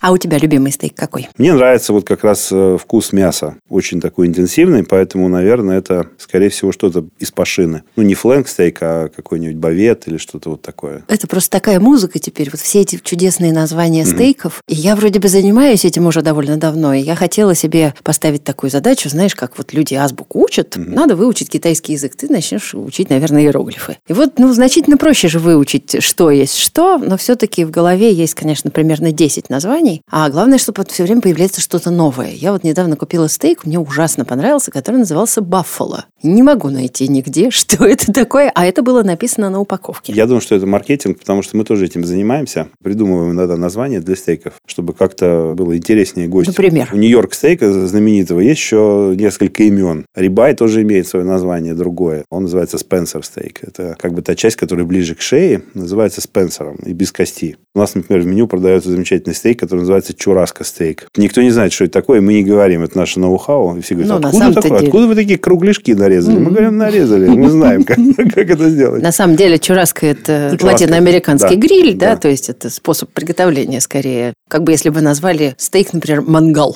А 0.07 0.13
у 0.13 0.19
тебя 0.19 0.39
любимый 0.39 0.71
стейк 0.71 0.95
какой? 0.95 1.29
Мне 1.37 1.53
нравится 1.53 1.93
вот 1.93 2.07
как 2.07 2.23
раз 2.23 2.51
э, 2.53 2.79
вкус 2.81 3.13
мяса. 3.13 3.57
Очень 3.69 4.01
такой 4.01 4.29
интенсивный, 4.29 4.85
поэтому, 4.85 5.29
наверное, 5.29 5.79
это, 5.79 6.07
скорее 6.17 6.49
всего, 6.49 6.71
что-то 6.71 7.07
из 7.19 7.33
пашины. 7.33 7.83
Ну, 7.97 8.05
не 8.05 8.15
флэнк 8.15 8.47
стейк, 8.47 8.79
а 8.83 9.09
какой-нибудь 9.09 9.57
бавет 9.57 10.07
или 10.07 10.17
что-то 10.17 10.51
вот 10.51 10.63
такое. 10.63 11.05
Это 11.09 11.27
просто 11.27 11.51
такая 11.51 11.81
музыка 11.81 12.21
теперь, 12.21 12.51
вот 12.53 12.61
все 12.61 12.83
эти 12.83 13.01
чудесные 13.03 13.53
названия 13.53 14.05
стейков. 14.05 14.63
И 14.69 14.77
я 14.77 14.95
вроде 14.95 15.19
бы 15.19 15.27
занимаюсь 15.27 15.85
этим 15.85 16.07
уже 16.07 16.23
довольно 16.23 16.57
давно, 16.57 16.95
и 16.95 17.01
я 17.01 17.17
хотела 17.17 17.57
себе 17.57 17.93
поставить 18.05 18.45
такую 18.45 18.71
задачу, 18.71 19.09
знаешь, 19.09 19.35
как 19.35 19.59
вот 19.59 19.73
люди 19.73 19.95
азбуку 19.95 20.41
учат, 20.41 20.75
надо 20.77 21.17
выучить 21.17 21.51
китайский 21.51 21.95
язык, 21.95 22.15
ты 22.15 22.29
начнешь 22.29 22.77
учить, 22.77 23.11
наверное, 23.11 23.43
иероглифы. 23.43 23.97
И 24.07 24.13
вот, 24.13 24.39
ну, 24.39 24.53
значительно 24.53 24.99
проще 24.99 25.27
же 25.27 25.41
выучить, 25.41 26.01
что 26.01 26.31
есть 26.31 26.57
что, 26.57 26.97
но 26.99 27.17
все-таки 27.17 27.65
в 27.65 27.73
голове 27.73 28.13
есть, 28.13 28.35
конечно, 28.35 28.71
примерно 28.71 29.11
10 29.11 29.51
названий, 29.51 29.96
а 30.11 30.29
главное, 30.31 30.59
чтобы 30.59 30.85
все 30.89 31.05
время 31.05 31.21
появляется 31.21 31.61
что-то 31.61 31.91
новое. 31.91 32.31
Я 32.31 32.53
вот 32.53 32.65
недавно 32.65 32.97
купила 32.97 33.29
стейк, 33.29 33.65
мне 33.65 33.79
ужасно 33.79 34.25
понравился, 34.25 34.71
который 34.71 34.97
назывался 34.97 35.41
«Баффало». 35.41 36.07
Не 36.23 36.43
могу 36.43 36.71
найти 36.71 37.09
нигде, 37.09 37.51
что 37.51 37.85
это 37.85 38.13
такое, 38.13 38.51
а 38.55 38.67
это 38.67 38.83
было 38.83 39.03
написано 39.03 39.51
на 39.51 39.61
упаковке. 39.61 40.13
Я 40.13 40.27
думаю, 40.27 40.41
что 40.41 40.55
это 40.55 40.67
маркетинг, 40.67 41.19
потому 41.19 41.43
что 41.43 41.57
мы 41.57 41.65
тоже 41.65 41.87
этим 41.87 42.05
занимаемся. 42.05 42.69
Придумываем 42.83 43.33
иногда 43.33 43.57
названия 43.57 44.01
для 44.01 44.17
стейков, 44.17 44.55
чтобы 44.67 44.93
как-то 44.93 45.55
было 45.57 45.77
интереснее 45.77 46.29
гостю. 46.29 46.51
Например? 46.51 46.89
У 46.93 46.97
Нью-Йорк 46.97 47.35
стейка 47.35 47.87
знаменитого 47.87 48.41
есть 48.41 48.61
еще 48.61 49.15
несколько 49.17 49.63
имен. 49.65 50.07
Рибай 50.15 50.55
тоже 50.55 50.83
имеет 50.83 51.07
свое 51.07 51.25
название 51.25 51.75
другое. 51.75 52.25
Он 52.31 52.45
называется 52.45 52.79
Спенсер 52.79 53.25
стейк. 53.25 53.61
Это 53.63 53.97
как 53.99 54.13
бы 54.13 54.23
та 54.23 54.35
часть, 54.35 54.57
которая 54.57 54.87
ближе 54.87 55.15
к 55.15 55.21
шее, 55.21 55.63
называется 55.75 56.21
Спенсером 56.21 56.77
и 56.77 56.93
без 56.93 57.13
кости. 57.13 57.57
У 57.75 57.79
нас, 57.79 57.95
например, 57.95 58.23
в 58.23 58.27
меню 58.27 58.47
продается 58.47 58.91
замечательный 58.91 59.35
стейк, 59.35 59.61
который 59.61 59.81
называется 59.87 60.15
чураско 60.15 60.65
стейк. 60.65 61.07
Никто 61.17 61.41
не 61.43 61.51
знает, 61.51 61.73
что 61.73 61.85
это 61.85 61.93
такое, 61.95 62.21
мы 62.21 62.35
не 62.35 62.43
говорим. 62.43 62.83
Это 62.83 62.99
наше 62.99 63.21
ноу-хау. 63.21 63.77
И 63.77 63.81
все 63.81 63.95
говорят, 63.95 64.21
Ну, 64.21 64.29
откуда 64.29 64.53
такое? 64.55 64.71
деле. 64.79 64.87
Откуда 64.89 65.07
вы 65.07 65.15
такие 65.15 65.39
кругляшки 65.39 65.93
нарезали? 65.93 66.39
Мы 66.39 66.51
говорим, 66.51 66.77
нарезали. 66.77 67.29
Мы 67.29 67.49
знаем, 67.51 67.85
как, 67.85 67.99
как 68.35 68.51
это 68.51 68.69
сделать. 68.69 69.03
На 69.03 69.13
самом 69.13 69.37
деле 69.37 69.59
чураско– 69.59 70.07
это 70.07 70.57
латиноамериканский 70.61 71.57
да. 71.57 71.67
гриль, 71.67 71.95
да, 71.95 72.11
Да. 72.15 72.17
то 72.17 72.29
есть 72.29 72.49
это 72.51 72.69
способ 72.71 73.11
приготовления 73.13 73.81
скорее. 73.81 74.35
Как 74.49 74.63
бы 74.65 74.73
если 74.73 74.91
бы 74.91 75.01
назвали 75.01 75.55
стейк, 75.59 75.93
например, 75.93 76.23
мангал. 76.23 76.75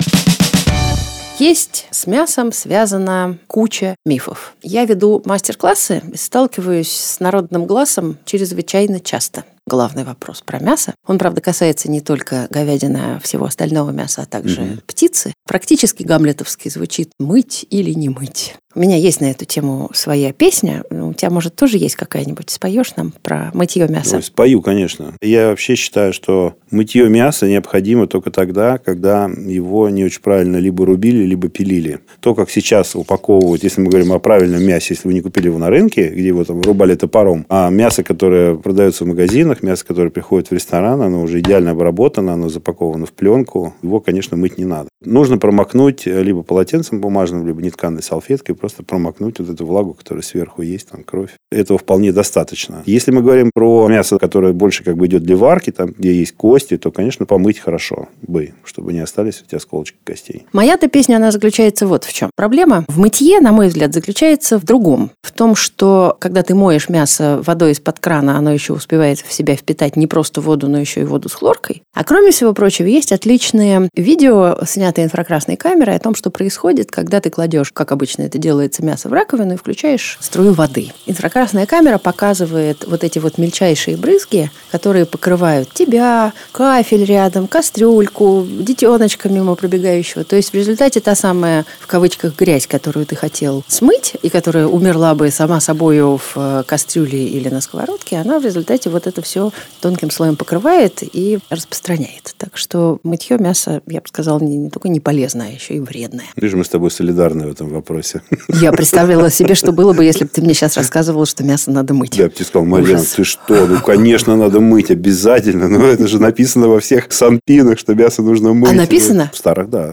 Есть 1.39 1.87
с 1.91 2.07
мясом 2.07 2.53
связана 2.53 3.39
куча 3.47 3.97
мифов. 4.05 4.53
Я 4.63 4.85
веду 4.85 5.23
мастер-классы 5.25 6.03
и 6.13 6.17
сталкиваюсь 6.19 6.91
с 6.91 7.19
народным 7.19 7.65
глазом 7.65 8.19
чрезвычайно 8.27 9.01
часто 9.01 9.45
главный 9.71 10.03
вопрос 10.03 10.43
про 10.43 10.59
мясо. 10.59 10.95
Он, 11.07 11.17
правда, 11.17 11.41
касается 11.41 11.89
не 11.89 12.01
только 12.01 12.49
говядины, 12.51 12.97
а 12.97 13.21
всего 13.21 13.45
остального 13.45 13.91
мяса, 13.91 14.23
а 14.23 14.27
также 14.27 14.63
угу. 14.63 14.81
птицы. 14.87 15.33
Практически 15.47 16.03
гамлетовский 16.03 16.71
звучит 16.71 17.13
«мыть 17.19 17.65
или 17.71 17.93
не 17.93 18.09
мыть». 18.09 18.57
У 18.73 18.79
меня 18.79 18.97
есть 18.97 19.21
на 19.21 19.29
эту 19.29 19.45
тему 19.47 19.91
своя 19.93 20.33
песня. 20.33 20.85
У 20.91 21.13
тебя, 21.13 21.31
может, 21.31 21.57
тоже 21.57 21.77
есть 21.77 21.97
какая-нибудь? 21.97 22.51
Споешь 22.51 22.95
нам 22.95 23.13
про 23.23 23.51
мытье 23.53 23.89
мяса? 23.89 24.17
Ну, 24.17 24.23
спою, 24.23 24.63
конечно. 24.63 25.15
Я 25.21 25.49
вообще 25.49 25.75
считаю, 25.75 26.13
что 26.13 26.55
мытье 26.71 27.09
мяса 27.09 27.49
необходимо 27.49 28.07
только 28.07 28.31
тогда, 28.31 28.79
когда 28.79 29.29
его 29.29 29.89
не 29.89 30.05
очень 30.05 30.23
правильно 30.23 30.59
либо 30.59 30.87
рубили, 30.87 31.25
либо 31.25 31.49
пилили. 31.49 31.99
То, 32.21 32.37
как 32.37 32.49
сейчас 32.49 32.95
упаковывают, 32.95 33.65
если 33.65 33.81
мы 33.81 33.89
говорим 33.89 34.13
о 34.13 34.21
правильном 34.21 34.63
мясе, 34.63 34.95
если 34.95 35.09
вы 35.09 35.15
не 35.15 35.21
купили 35.21 35.47
его 35.47 35.59
на 35.59 35.69
рынке, 35.69 36.09
где 36.09 36.29
его 36.29 36.45
там 36.45 36.61
рубали 36.61 36.95
топором, 36.95 37.47
а 37.49 37.71
мясо, 37.71 38.05
которое 38.05 38.55
продается 38.55 39.03
в 39.03 39.09
магазинах, 39.09 39.65
мясо, 39.65 39.85
которое 39.85 40.11
приходит 40.11 40.51
в 40.51 40.55
ресторан, 40.55 41.03
оно 41.03 41.23
уже 41.23 41.41
идеально 41.41 41.73
обработано, 41.73 42.35
оно 42.35 42.49
запаковано 42.49 43.07
в 43.07 43.13
пленку, 43.15 43.75
его, 43.83 43.99
конечно, 43.99 44.37
мыть 44.37 44.59
не 44.59 44.65
надо. 44.65 44.91
Нужно 45.05 45.39
промокнуть 45.39 46.07
либо 46.07 46.45
полотенцем 46.45 47.01
бумажным, 47.01 47.45
либо 47.45 47.61
нетканной 47.63 48.05
салфеткой, 48.05 48.55
просто 48.71 48.85
промокнуть 48.85 49.39
вот 49.41 49.49
эту 49.49 49.67
влагу, 49.67 49.95
которая 49.95 50.23
сверху 50.23 50.63
есть, 50.63 50.89
там 50.89 51.03
кровь. 51.03 51.31
Этого 51.51 51.79
вполне 51.79 52.13
достаточно. 52.13 52.83
Если 52.87 53.11
мы 53.11 53.21
говорим 53.21 53.51
про 53.53 53.89
мясо, 53.89 54.19
которое 54.19 54.53
больше 54.53 54.85
как 54.85 54.97
бы 54.97 55.07
идет 55.07 55.25
для 55.25 55.37
варки, 55.37 55.73
там, 55.73 55.93
где 55.99 56.15
есть 56.15 56.37
кости, 56.37 56.77
то, 56.77 56.93
конечно, 56.93 57.27
помыть 57.27 57.59
хорошо 57.59 58.09
бы, 58.23 58.53
чтобы 58.65 58.93
не 58.93 59.01
остались 59.01 59.43
у 59.43 59.47
тебя 59.47 59.59
осколочки 59.59 59.97
костей. 60.05 60.47
Моя-то 60.53 60.89
песня, 60.89 61.17
она 61.17 61.33
заключается 61.33 61.87
вот 61.87 62.05
в 62.05 62.13
чем. 62.13 62.31
Проблема 62.37 62.85
в 62.87 62.99
мытье, 62.99 63.41
на 63.41 63.51
мой 63.51 63.69
взгляд, 63.69 63.93
заключается 63.93 64.59
в 64.59 64.65
другом. 64.65 65.11
В 65.23 65.33
том, 65.33 65.57
что 65.57 66.17
когда 66.21 66.43
ты 66.43 66.55
моешь 66.55 66.89
мясо 66.89 67.43
водой 67.45 67.73
из-под 67.73 67.99
крана, 67.99 68.39
оно 68.39 68.53
еще 68.53 68.73
успевает 68.73 69.19
в 69.19 69.33
себя 69.33 69.57
впитать 69.57 69.97
не 69.97 70.07
просто 70.07 70.41
воду, 70.41 70.69
но 70.69 70.79
еще 70.79 71.01
и 71.01 71.05
воду 71.05 71.29
с 71.29 71.33
хлоркой. 71.33 71.83
А 71.93 72.05
кроме 72.05 72.31
всего 72.31 72.53
прочего, 72.53 72.87
есть 72.87 73.11
отличные 73.11 73.89
видео, 73.95 74.59
снятые 74.65 75.07
инфракрасной 75.07 75.57
камерой, 75.57 75.97
о 75.97 75.99
том, 75.99 76.15
что 76.15 76.31
происходит, 76.31 76.91
когда 76.93 77.21
ты 77.21 77.31
кладешь, 77.31 77.73
как 77.73 77.91
обычно 77.91 78.23
это 78.23 78.39
делается, 78.39 78.50
делается 78.51 78.85
мясо 78.85 79.09
в 79.09 79.13
раковину 79.13 79.55
и 79.55 79.57
включаешь 79.57 80.19
струю 80.21 80.55
воды. 80.55 80.93
Инфракрасная 81.07 81.67
камера 81.67 81.99
показывает 81.99 82.85
вот 82.85 83.05
эти 83.05 83.21
вот 83.21 83.39
мельчайшие 83.39 83.97
брызги, 83.97 84.51
которые 84.73 85.07
покрывают 85.07 85.73
тебя, 85.73 86.33
кафель 86.51 87.05
рядом, 87.05 87.47
кастрюльку, 87.47 88.45
детеночка 88.45 89.29
мимо 89.29 89.55
пробегающего. 89.55 90.25
То 90.25 90.35
есть 90.35 90.51
в 90.51 90.55
результате 90.55 90.99
та 90.99 91.15
самая, 91.15 91.65
в 91.79 91.87
кавычках, 91.87 92.37
грязь, 92.37 92.67
которую 92.67 93.07
ты 93.07 93.15
хотел 93.15 93.63
смыть 93.69 94.17
и 94.21 94.29
которая 94.31 94.67
умерла 94.67 95.15
бы 95.15 95.31
сама 95.31 95.61
собою 95.61 96.17
в 96.17 96.33
э, 96.35 96.65
кастрюле 96.67 97.29
или 97.29 97.51
на 97.51 97.61
сковородке, 97.61 98.17
она 98.17 98.41
в 98.41 98.45
результате 98.45 98.91
вот 98.91 99.07
это 99.07 99.23
все 99.23 99.53
тонким 99.81 100.11
слоем 100.11 100.35
покрывает 100.35 101.05
и 101.05 101.39
распространяет. 101.51 102.35
Так 102.37 102.57
что 102.57 102.99
мытье 103.05 103.39
мяса, 103.39 103.81
я 103.87 104.01
бы 104.01 104.09
сказала, 104.09 104.41
не, 104.41 104.57
не 104.57 104.71
только 104.71 104.89
не 104.89 104.99
полезное, 104.99 105.51
а 105.51 105.53
еще 105.53 105.75
и 105.75 105.81
вредное. 105.81 106.27
Вижу, 106.35 106.57
мы 106.57 106.65
с 106.65 106.69
тобой 106.69 106.91
солидарны 106.91 107.47
в 107.47 107.53
этом 107.53 107.69
вопросе. 107.69 108.23
Я 108.49 108.73
представляла 108.81 109.31
себе, 109.31 109.55
что 109.55 109.73
было 109.73 109.93
бы, 109.93 110.05
если 110.05 110.25
бы 110.25 110.31
ты 110.33 110.43
мне 110.43 110.55
сейчас 110.55 110.77
рассказывал, 110.77 111.27
что 111.27 111.45
мясо 111.45 111.71
надо 111.71 111.95
мыть. 111.95 112.13
Да, 112.17 112.25
я 112.25 112.29
бы 112.29 112.35
тебе 112.35 112.45
сказал, 112.45 112.67
Марьяна, 112.67 113.05
ты 113.05 113.25
что? 113.25 113.67
Ну, 113.67 113.81
конечно, 113.81 114.37
надо 114.37 114.61
мыть, 114.61 114.91
обязательно. 114.91 115.69
Но 115.69 115.85
это 115.87 116.07
же 116.07 116.21
написано 116.21 116.69
во 116.69 116.81
всех 116.81 117.07
санпинах, 117.11 117.79
что 117.79 117.95
мясо 117.95 118.23
нужно 118.23 118.53
мыть. 118.53 118.71
А 118.71 118.75
написано? 118.75 119.31
В 119.33 119.37
старых, 119.37 119.71
да 119.71 119.93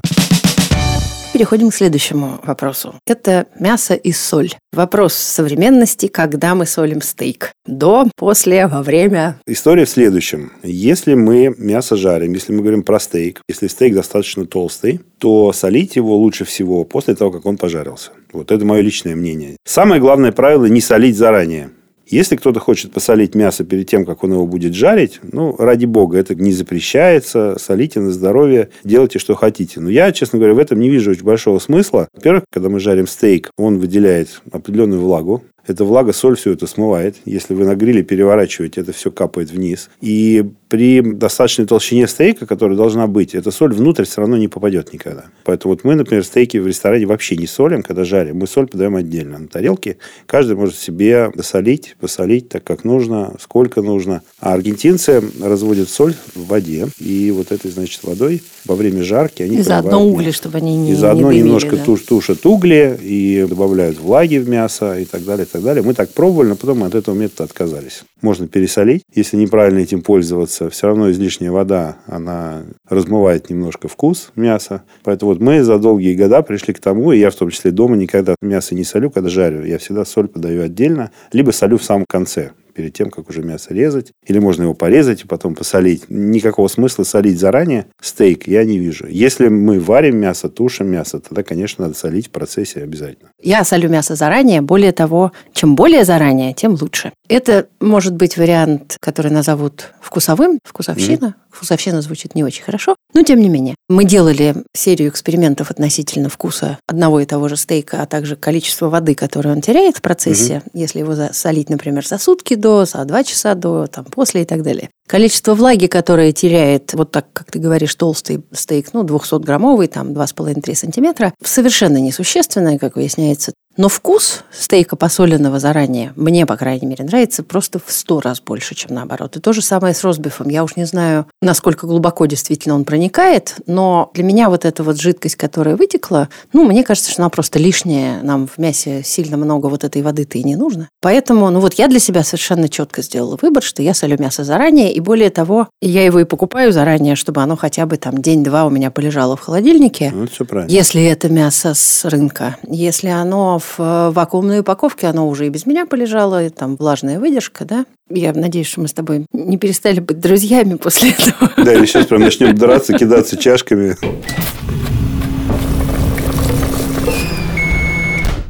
переходим 1.37 1.69
к 1.69 1.75
следующему 1.75 2.39
вопросу. 2.43 2.95
Это 3.05 3.45
мясо 3.59 3.93
и 3.93 4.11
соль. 4.11 4.49
Вопрос 4.73 5.13
современности, 5.13 6.07
когда 6.07 6.55
мы 6.55 6.65
солим 6.65 6.99
стейк. 6.99 7.51
До, 7.67 8.07
после, 8.15 8.65
во 8.65 8.81
время. 8.81 9.39
История 9.45 9.85
в 9.85 9.89
следующем. 9.89 10.51
Если 10.63 11.13
мы 11.13 11.53
мясо 11.59 11.95
жарим, 11.95 12.33
если 12.33 12.53
мы 12.53 12.61
говорим 12.61 12.81
про 12.81 12.99
стейк, 12.99 13.41
если 13.47 13.67
стейк 13.67 13.93
достаточно 13.93 14.47
толстый, 14.47 14.99
то 15.19 15.53
солить 15.53 15.95
его 15.95 16.17
лучше 16.17 16.43
всего 16.43 16.83
после 16.85 17.13
того, 17.13 17.29
как 17.29 17.45
он 17.45 17.57
пожарился. 17.57 18.09
Вот 18.33 18.51
это 18.51 18.65
мое 18.65 18.81
личное 18.81 19.15
мнение. 19.15 19.57
Самое 19.63 20.01
главное 20.01 20.31
правило– 20.31 20.65
не 20.67 20.81
солить 20.81 21.17
заранее. 21.17 21.69
Если 22.09 22.37
кто-то 22.37 22.59
хочет 22.61 22.91
посолить 22.91 23.35
мясо 23.35 23.65
перед 23.65 23.89
тем, 23.89 24.05
как 24.05 24.23
он 24.23 24.31
его 24.31 24.47
будет 24.47 24.73
жарить, 24.73 25.19
ну, 25.23 25.55
ради 25.57 25.85
бога, 25.85 26.17
это 26.17 26.35
не 26.35 26.53
запрещается. 26.53 27.57
Солите 27.59 27.99
на 27.99 28.11
здоровье, 28.11 28.69
делайте, 28.85 29.19
что 29.19 29.35
хотите. 29.35 29.81
Но 29.81 29.89
я, 29.89 30.13
честно 30.13 30.39
говоря, 30.39 30.53
в 30.53 30.59
этом 30.59 30.79
не 30.79 30.89
вижу 30.89 31.11
очень 31.11 31.23
большого 31.23 31.59
смысла. 31.59 32.07
Во-первых, 32.13 32.45
когда 32.49 32.69
мы 32.69 32.79
жарим 32.79 33.07
стейк, 33.07 33.51
он 33.57 33.79
выделяет 33.79 34.41
определенную 34.51 35.01
влагу. 35.01 35.43
Эта 35.67 35.83
влага, 35.83 36.13
соль 36.13 36.37
все 36.37 36.53
это 36.53 36.65
смывает. 36.65 37.17
Если 37.25 37.53
вы 37.53 37.65
на 37.65 37.75
гриле 37.75 38.01
переворачиваете, 38.01 38.81
это 38.81 38.93
все 38.93 39.11
капает 39.11 39.51
вниз. 39.51 39.89
И 39.99 40.45
при 40.69 41.01
достаточной 41.01 41.65
толщине 41.65 42.07
стейка, 42.07 42.45
которая 42.45 42.77
должна 42.77 43.07
быть, 43.07 43.35
эта 43.35 43.51
соль 43.51 43.73
внутрь 43.73 44.03
все 44.03 44.21
равно 44.21 44.37
не 44.37 44.47
попадет 44.47 44.93
никогда. 44.93 45.25
Поэтому 45.43 45.73
вот 45.73 45.83
мы, 45.83 45.95
например, 45.95 46.23
стейки 46.23 46.57
в 46.57 46.67
ресторане 46.67 47.05
вообще 47.05 47.35
не 47.35 47.47
солим, 47.47 47.83
когда 47.83 48.03
жарим. 48.03 48.37
Мы 48.37 48.47
соль 48.47 48.67
подаем 48.67 48.95
отдельно 48.95 49.39
на 49.39 49.47
тарелке. 49.47 49.97
Каждый 50.25 50.55
может 50.55 50.75
себе 50.75 51.31
досолить, 51.35 51.95
посолить 51.99 52.49
так, 52.49 52.63
как 52.63 52.83
нужно, 52.83 53.35
сколько 53.39 53.81
нужно. 53.81 54.21
А 54.39 54.53
аргентинцы 54.53 55.21
разводят 55.41 55.89
соль 55.89 56.15
в 56.35 56.47
воде. 56.47 56.87
И 56.99 57.31
вот 57.31 57.51
этой, 57.51 57.71
значит, 57.71 58.03
водой 58.03 58.41
во 58.65 58.75
время 58.75 59.03
жарки 59.03 59.43
они 59.43 59.57
И 59.57 59.61
заодно 59.61 60.05
угли, 60.05 60.31
чтобы 60.31 60.57
они 60.57 60.75
не 60.75 60.91
И 60.91 60.95
заодно 60.95 61.31
не 61.31 61.39
дымили, 61.39 61.45
немножко 61.45 61.77
да. 61.77 61.83
туш, 61.83 62.01
тушат 62.01 62.45
угли 62.45 62.97
и 63.01 63.45
добавляют 63.47 63.99
влаги 63.99 64.37
в 64.37 64.49
мясо 64.49 64.97
и 64.99 65.05
так 65.05 65.23
далее, 65.23 65.45
так 65.57 65.65
далее. 65.65 65.83
Мы 65.83 65.93
так 65.93 66.09
пробовали, 66.09 66.49
но 66.49 66.55
потом 66.55 66.83
от 66.83 66.95
этого 66.95 67.15
метода 67.15 67.43
отказались. 67.43 68.03
Можно 68.21 68.47
пересолить, 68.47 69.03
если 69.13 69.37
неправильно 69.37 69.79
этим 69.79 70.01
пользоваться 70.01 70.69
все 70.69 70.87
равно 70.87 71.11
излишняя 71.11 71.51
вода, 71.51 71.97
она 72.07 72.63
размывает 72.87 73.49
немножко 73.49 73.87
вкус 73.87 74.31
мяса. 74.35 74.83
Поэтому 75.03 75.31
вот 75.31 75.41
мы 75.41 75.63
за 75.63 75.77
долгие 75.77 76.15
года 76.15 76.41
пришли 76.41 76.73
к 76.73 76.79
тому, 76.79 77.11
и 77.11 77.19
я 77.19 77.29
в 77.29 77.35
том 77.35 77.49
числе 77.49 77.71
дома 77.71 77.95
никогда 77.95 78.35
мясо 78.41 78.75
не 78.75 78.83
солю, 78.83 79.09
когда 79.09 79.29
жарю. 79.29 79.65
Я 79.65 79.77
всегда 79.77 80.05
соль 80.05 80.27
подаю 80.27 80.63
отдельно, 80.63 81.11
либо 81.31 81.51
солю 81.51 81.77
в 81.77 81.83
самом 81.83 82.05
конце 82.07 82.51
перед 82.77 82.93
тем, 82.93 83.09
как 83.09 83.27
уже 83.27 83.41
мясо 83.41 83.73
резать. 83.73 84.13
Или 84.27 84.37
можно 84.37 84.61
его 84.63 84.75
порезать 84.75 85.23
и 85.23 85.27
потом 85.27 85.55
посолить. 85.55 86.03
Никакого 86.09 86.67
смысла 86.67 87.03
солить 87.03 87.39
заранее 87.39 87.87
стейк 87.99 88.47
я 88.47 88.63
не 88.63 88.77
вижу. 88.77 89.07
Если 89.07 89.47
мы 89.47 89.79
варим 89.79 90.17
мясо, 90.17 90.47
тушим 90.47 90.87
мясо, 90.87 91.19
тогда, 91.19 91.41
конечно, 91.41 91.85
надо 91.85 91.97
солить 91.97 92.27
в 92.27 92.29
процессе 92.29 92.83
обязательно. 92.83 93.31
Я 93.41 93.63
солю 93.63 93.89
мясо 93.89 94.13
заранее. 94.13 94.61
Более 94.61 94.91
того, 94.91 95.31
чем 95.53 95.75
более 95.75 96.05
заранее, 96.05 96.53
тем 96.53 96.77
лучше. 96.79 97.13
Это 97.27 97.67
может 97.81 98.13
быть 98.13 98.37
вариант, 98.37 98.97
который 98.99 99.31
назовут 99.31 99.93
вкусовым, 99.99 100.59
вкусовщина. 100.63 101.35
Mm-hmm. 101.57 101.67
Вкусовщина 101.67 102.01
звучит 102.01 102.35
не 102.35 102.43
очень 102.43 102.63
хорошо, 102.63 102.95
но 103.13 103.23
тем 103.23 103.39
не 103.39 103.49
менее. 103.49 103.75
Мы 103.89 104.03
делали 104.03 104.55
серию 104.73 105.09
экспериментов 105.09 105.71
относительно 105.71 106.29
вкуса 106.29 106.77
одного 106.87 107.19
и 107.19 107.25
того 107.25 107.47
же 107.47 107.57
стейка, 107.57 108.01
а 108.01 108.05
также 108.05 108.35
количества 108.35 108.89
воды, 108.89 109.15
которую 109.15 109.55
он 109.55 109.61
теряет 109.61 109.97
в 109.97 110.01
процессе, 110.01 110.61
угу. 110.65 110.79
если 110.79 110.99
его 110.99 111.15
солить, 111.31 111.69
например, 111.69 112.05
за 112.05 112.17
сутки 112.17 112.55
до, 112.55 112.85
за 112.85 113.05
два 113.05 113.23
часа 113.23 113.55
до, 113.55 113.87
там, 113.87 114.05
после 114.05 114.43
и 114.43 114.45
так 114.45 114.61
далее. 114.61 114.89
Количество 115.07 115.55
влаги, 115.55 115.87
которое 115.87 116.33
теряет, 116.33 116.93
вот 116.93 117.11
так, 117.11 117.31
как 117.31 117.49
ты 117.49 117.59
говоришговоришь, 117.59 117.95
толстый 117.95 118.43
стейк, 118.51 118.93
ну, 118.93 119.03
200-граммовый, 119.03 119.87
там, 119.87 120.09
2,5-3 120.09 120.75
сантиметра, 120.75 121.33
совершенно 121.43 121.97
несущественное, 121.97 122.77
как 122.77 122.95
выясняется. 122.95 123.53
Но 123.77 123.89
вкус 123.89 124.43
стейка 124.51 124.95
посоленного 124.95 125.59
заранее, 125.59 126.11
мне, 126.15 126.45
по 126.45 126.57
крайней 126.57 126.87
мере, 126.87 127.05
нравится 127.05 127.43
просто 127.43 127.79
в 127.79 127.91
сто 127.91 128.19
раз 128.19 128.41
больше, 128.41 128.73
чем 128.73 128.95
наоборот. 128.95 129.37
И 129.37 129.39
то 129.39 129.53
же 129.53 129.61
самое 129.61 129.93
с 129.93 130.03
ростбифом. 130.03 130.49
Я 130.49 130.63
уж 130.63 130.75
не 130.75 130.85
знаю, 130.85 131.27
насколько 131.41 131.85
глубоко 131.85 132.25
действительно 132.25 132.73
он 132.73 132.85
проникает, 132.85 133.55
но 133.67 134.09
для 134.15 134.23
меня 134.23 134.49
вот 134.49 134.65
эта 134.65 134.83
вот 134.83 134.99
жидкость, 134.99 135.35
которая 135.35 135.75
вытекла, 135.75 136.29
ну, 136.53 136.65
мне 136.65 136.83
кажется, 136.83 137.11
что 137.11 137.21
она 137.21 137.29
просто 137.29 137.59
лишняя. 137.59 138.21
Нам 138.23 138.47
в 138.47 138.57
мясе 138.57 139.03
сильно 139.03 139.37
много 139.37 139.67
вот 139.67 139.83
этой 139.83 140.01
воды-то 140.01 140.39
и 140.39 140.43
не 140.43 140.55
нужно. 140.55 140.89
Поэтому, 141.01 141.49
ну 141.51 141.59
вот 141.59 141.75
я 141.75 141.87
для 141.87 141.99
себя 141.99 142.23
совершенно 142.23 142.69
четко 142.69 143.03
сделала 143.03 143.37
выбор, 143.39 143.61
что 143.61 143.83
я 143.83 143.93
солю 143.93 144.17
мясо 144.19 144.43
заранее, 144.43 144.91
и 144.91 144.99
более 144.99 145.29
того, 145.29 145.67
я 145.81 146.03
его 146.03 146.19
и 146.19 146.25
покупаю 146.25 146.71
заранее, 146.71 147.15
чтобы 147.15 147.43
оно 147.43 147.55
хотя 147.55 147.85
бы 147.85 147.97
там 147.97 148.17
день-два 148.17 148.65
у 148.65 148.71
меня 148.71 148.89
полежало 148.89 149.37
в 149.37 149.41
холодильнике. 149.41 150.11
Ну, 150.13 150.27
все 150.27 150.45
правильно. 150.45 150.71
Если 150.71 151.03
это 151.03 151.29
мясо 151.29 151.73
с 151.75 152.05
рынка. 152.05 152.57
Если 152.67 153.09
оно 153.09 153.59
в 153.59 153.66
э, 153.77 154.09
вакуумной 154.11 154.59
упаковке, 154.59 155.07
оно 155.07 155.27
уже 155.27 155.47
и 155.47 155.49
без 155.49 155.65
меня 155.65 155.85
полежало, 155.85 156.45
и 156.45 156.49
там 156.49 156.75
влажная 156.75 157.19
выдержка, 157.19 157.65
да. 157.65 157.85
Я 158.09 158.33
надеюсь, 158.33 158.67
что 158.67 158.81
мы 158.81 158.87
с 158.87 158.93
тобой 158.93 159.25
не 159.33 159.57
перестали 159.57 159.99
быть 159.99 160.19
друзьями 160.19 160.75
после 160.75 161.11
этого. 161.11 161.51
Да, 161.57 161.73
или 161.73 161.85
сейчас 161.85 162.05
прям 162.05 162.21
начнем 162.21 162.55
драться, 162.55 162.93
кидаться 162.93 163.37
чашками. 163.37 163.95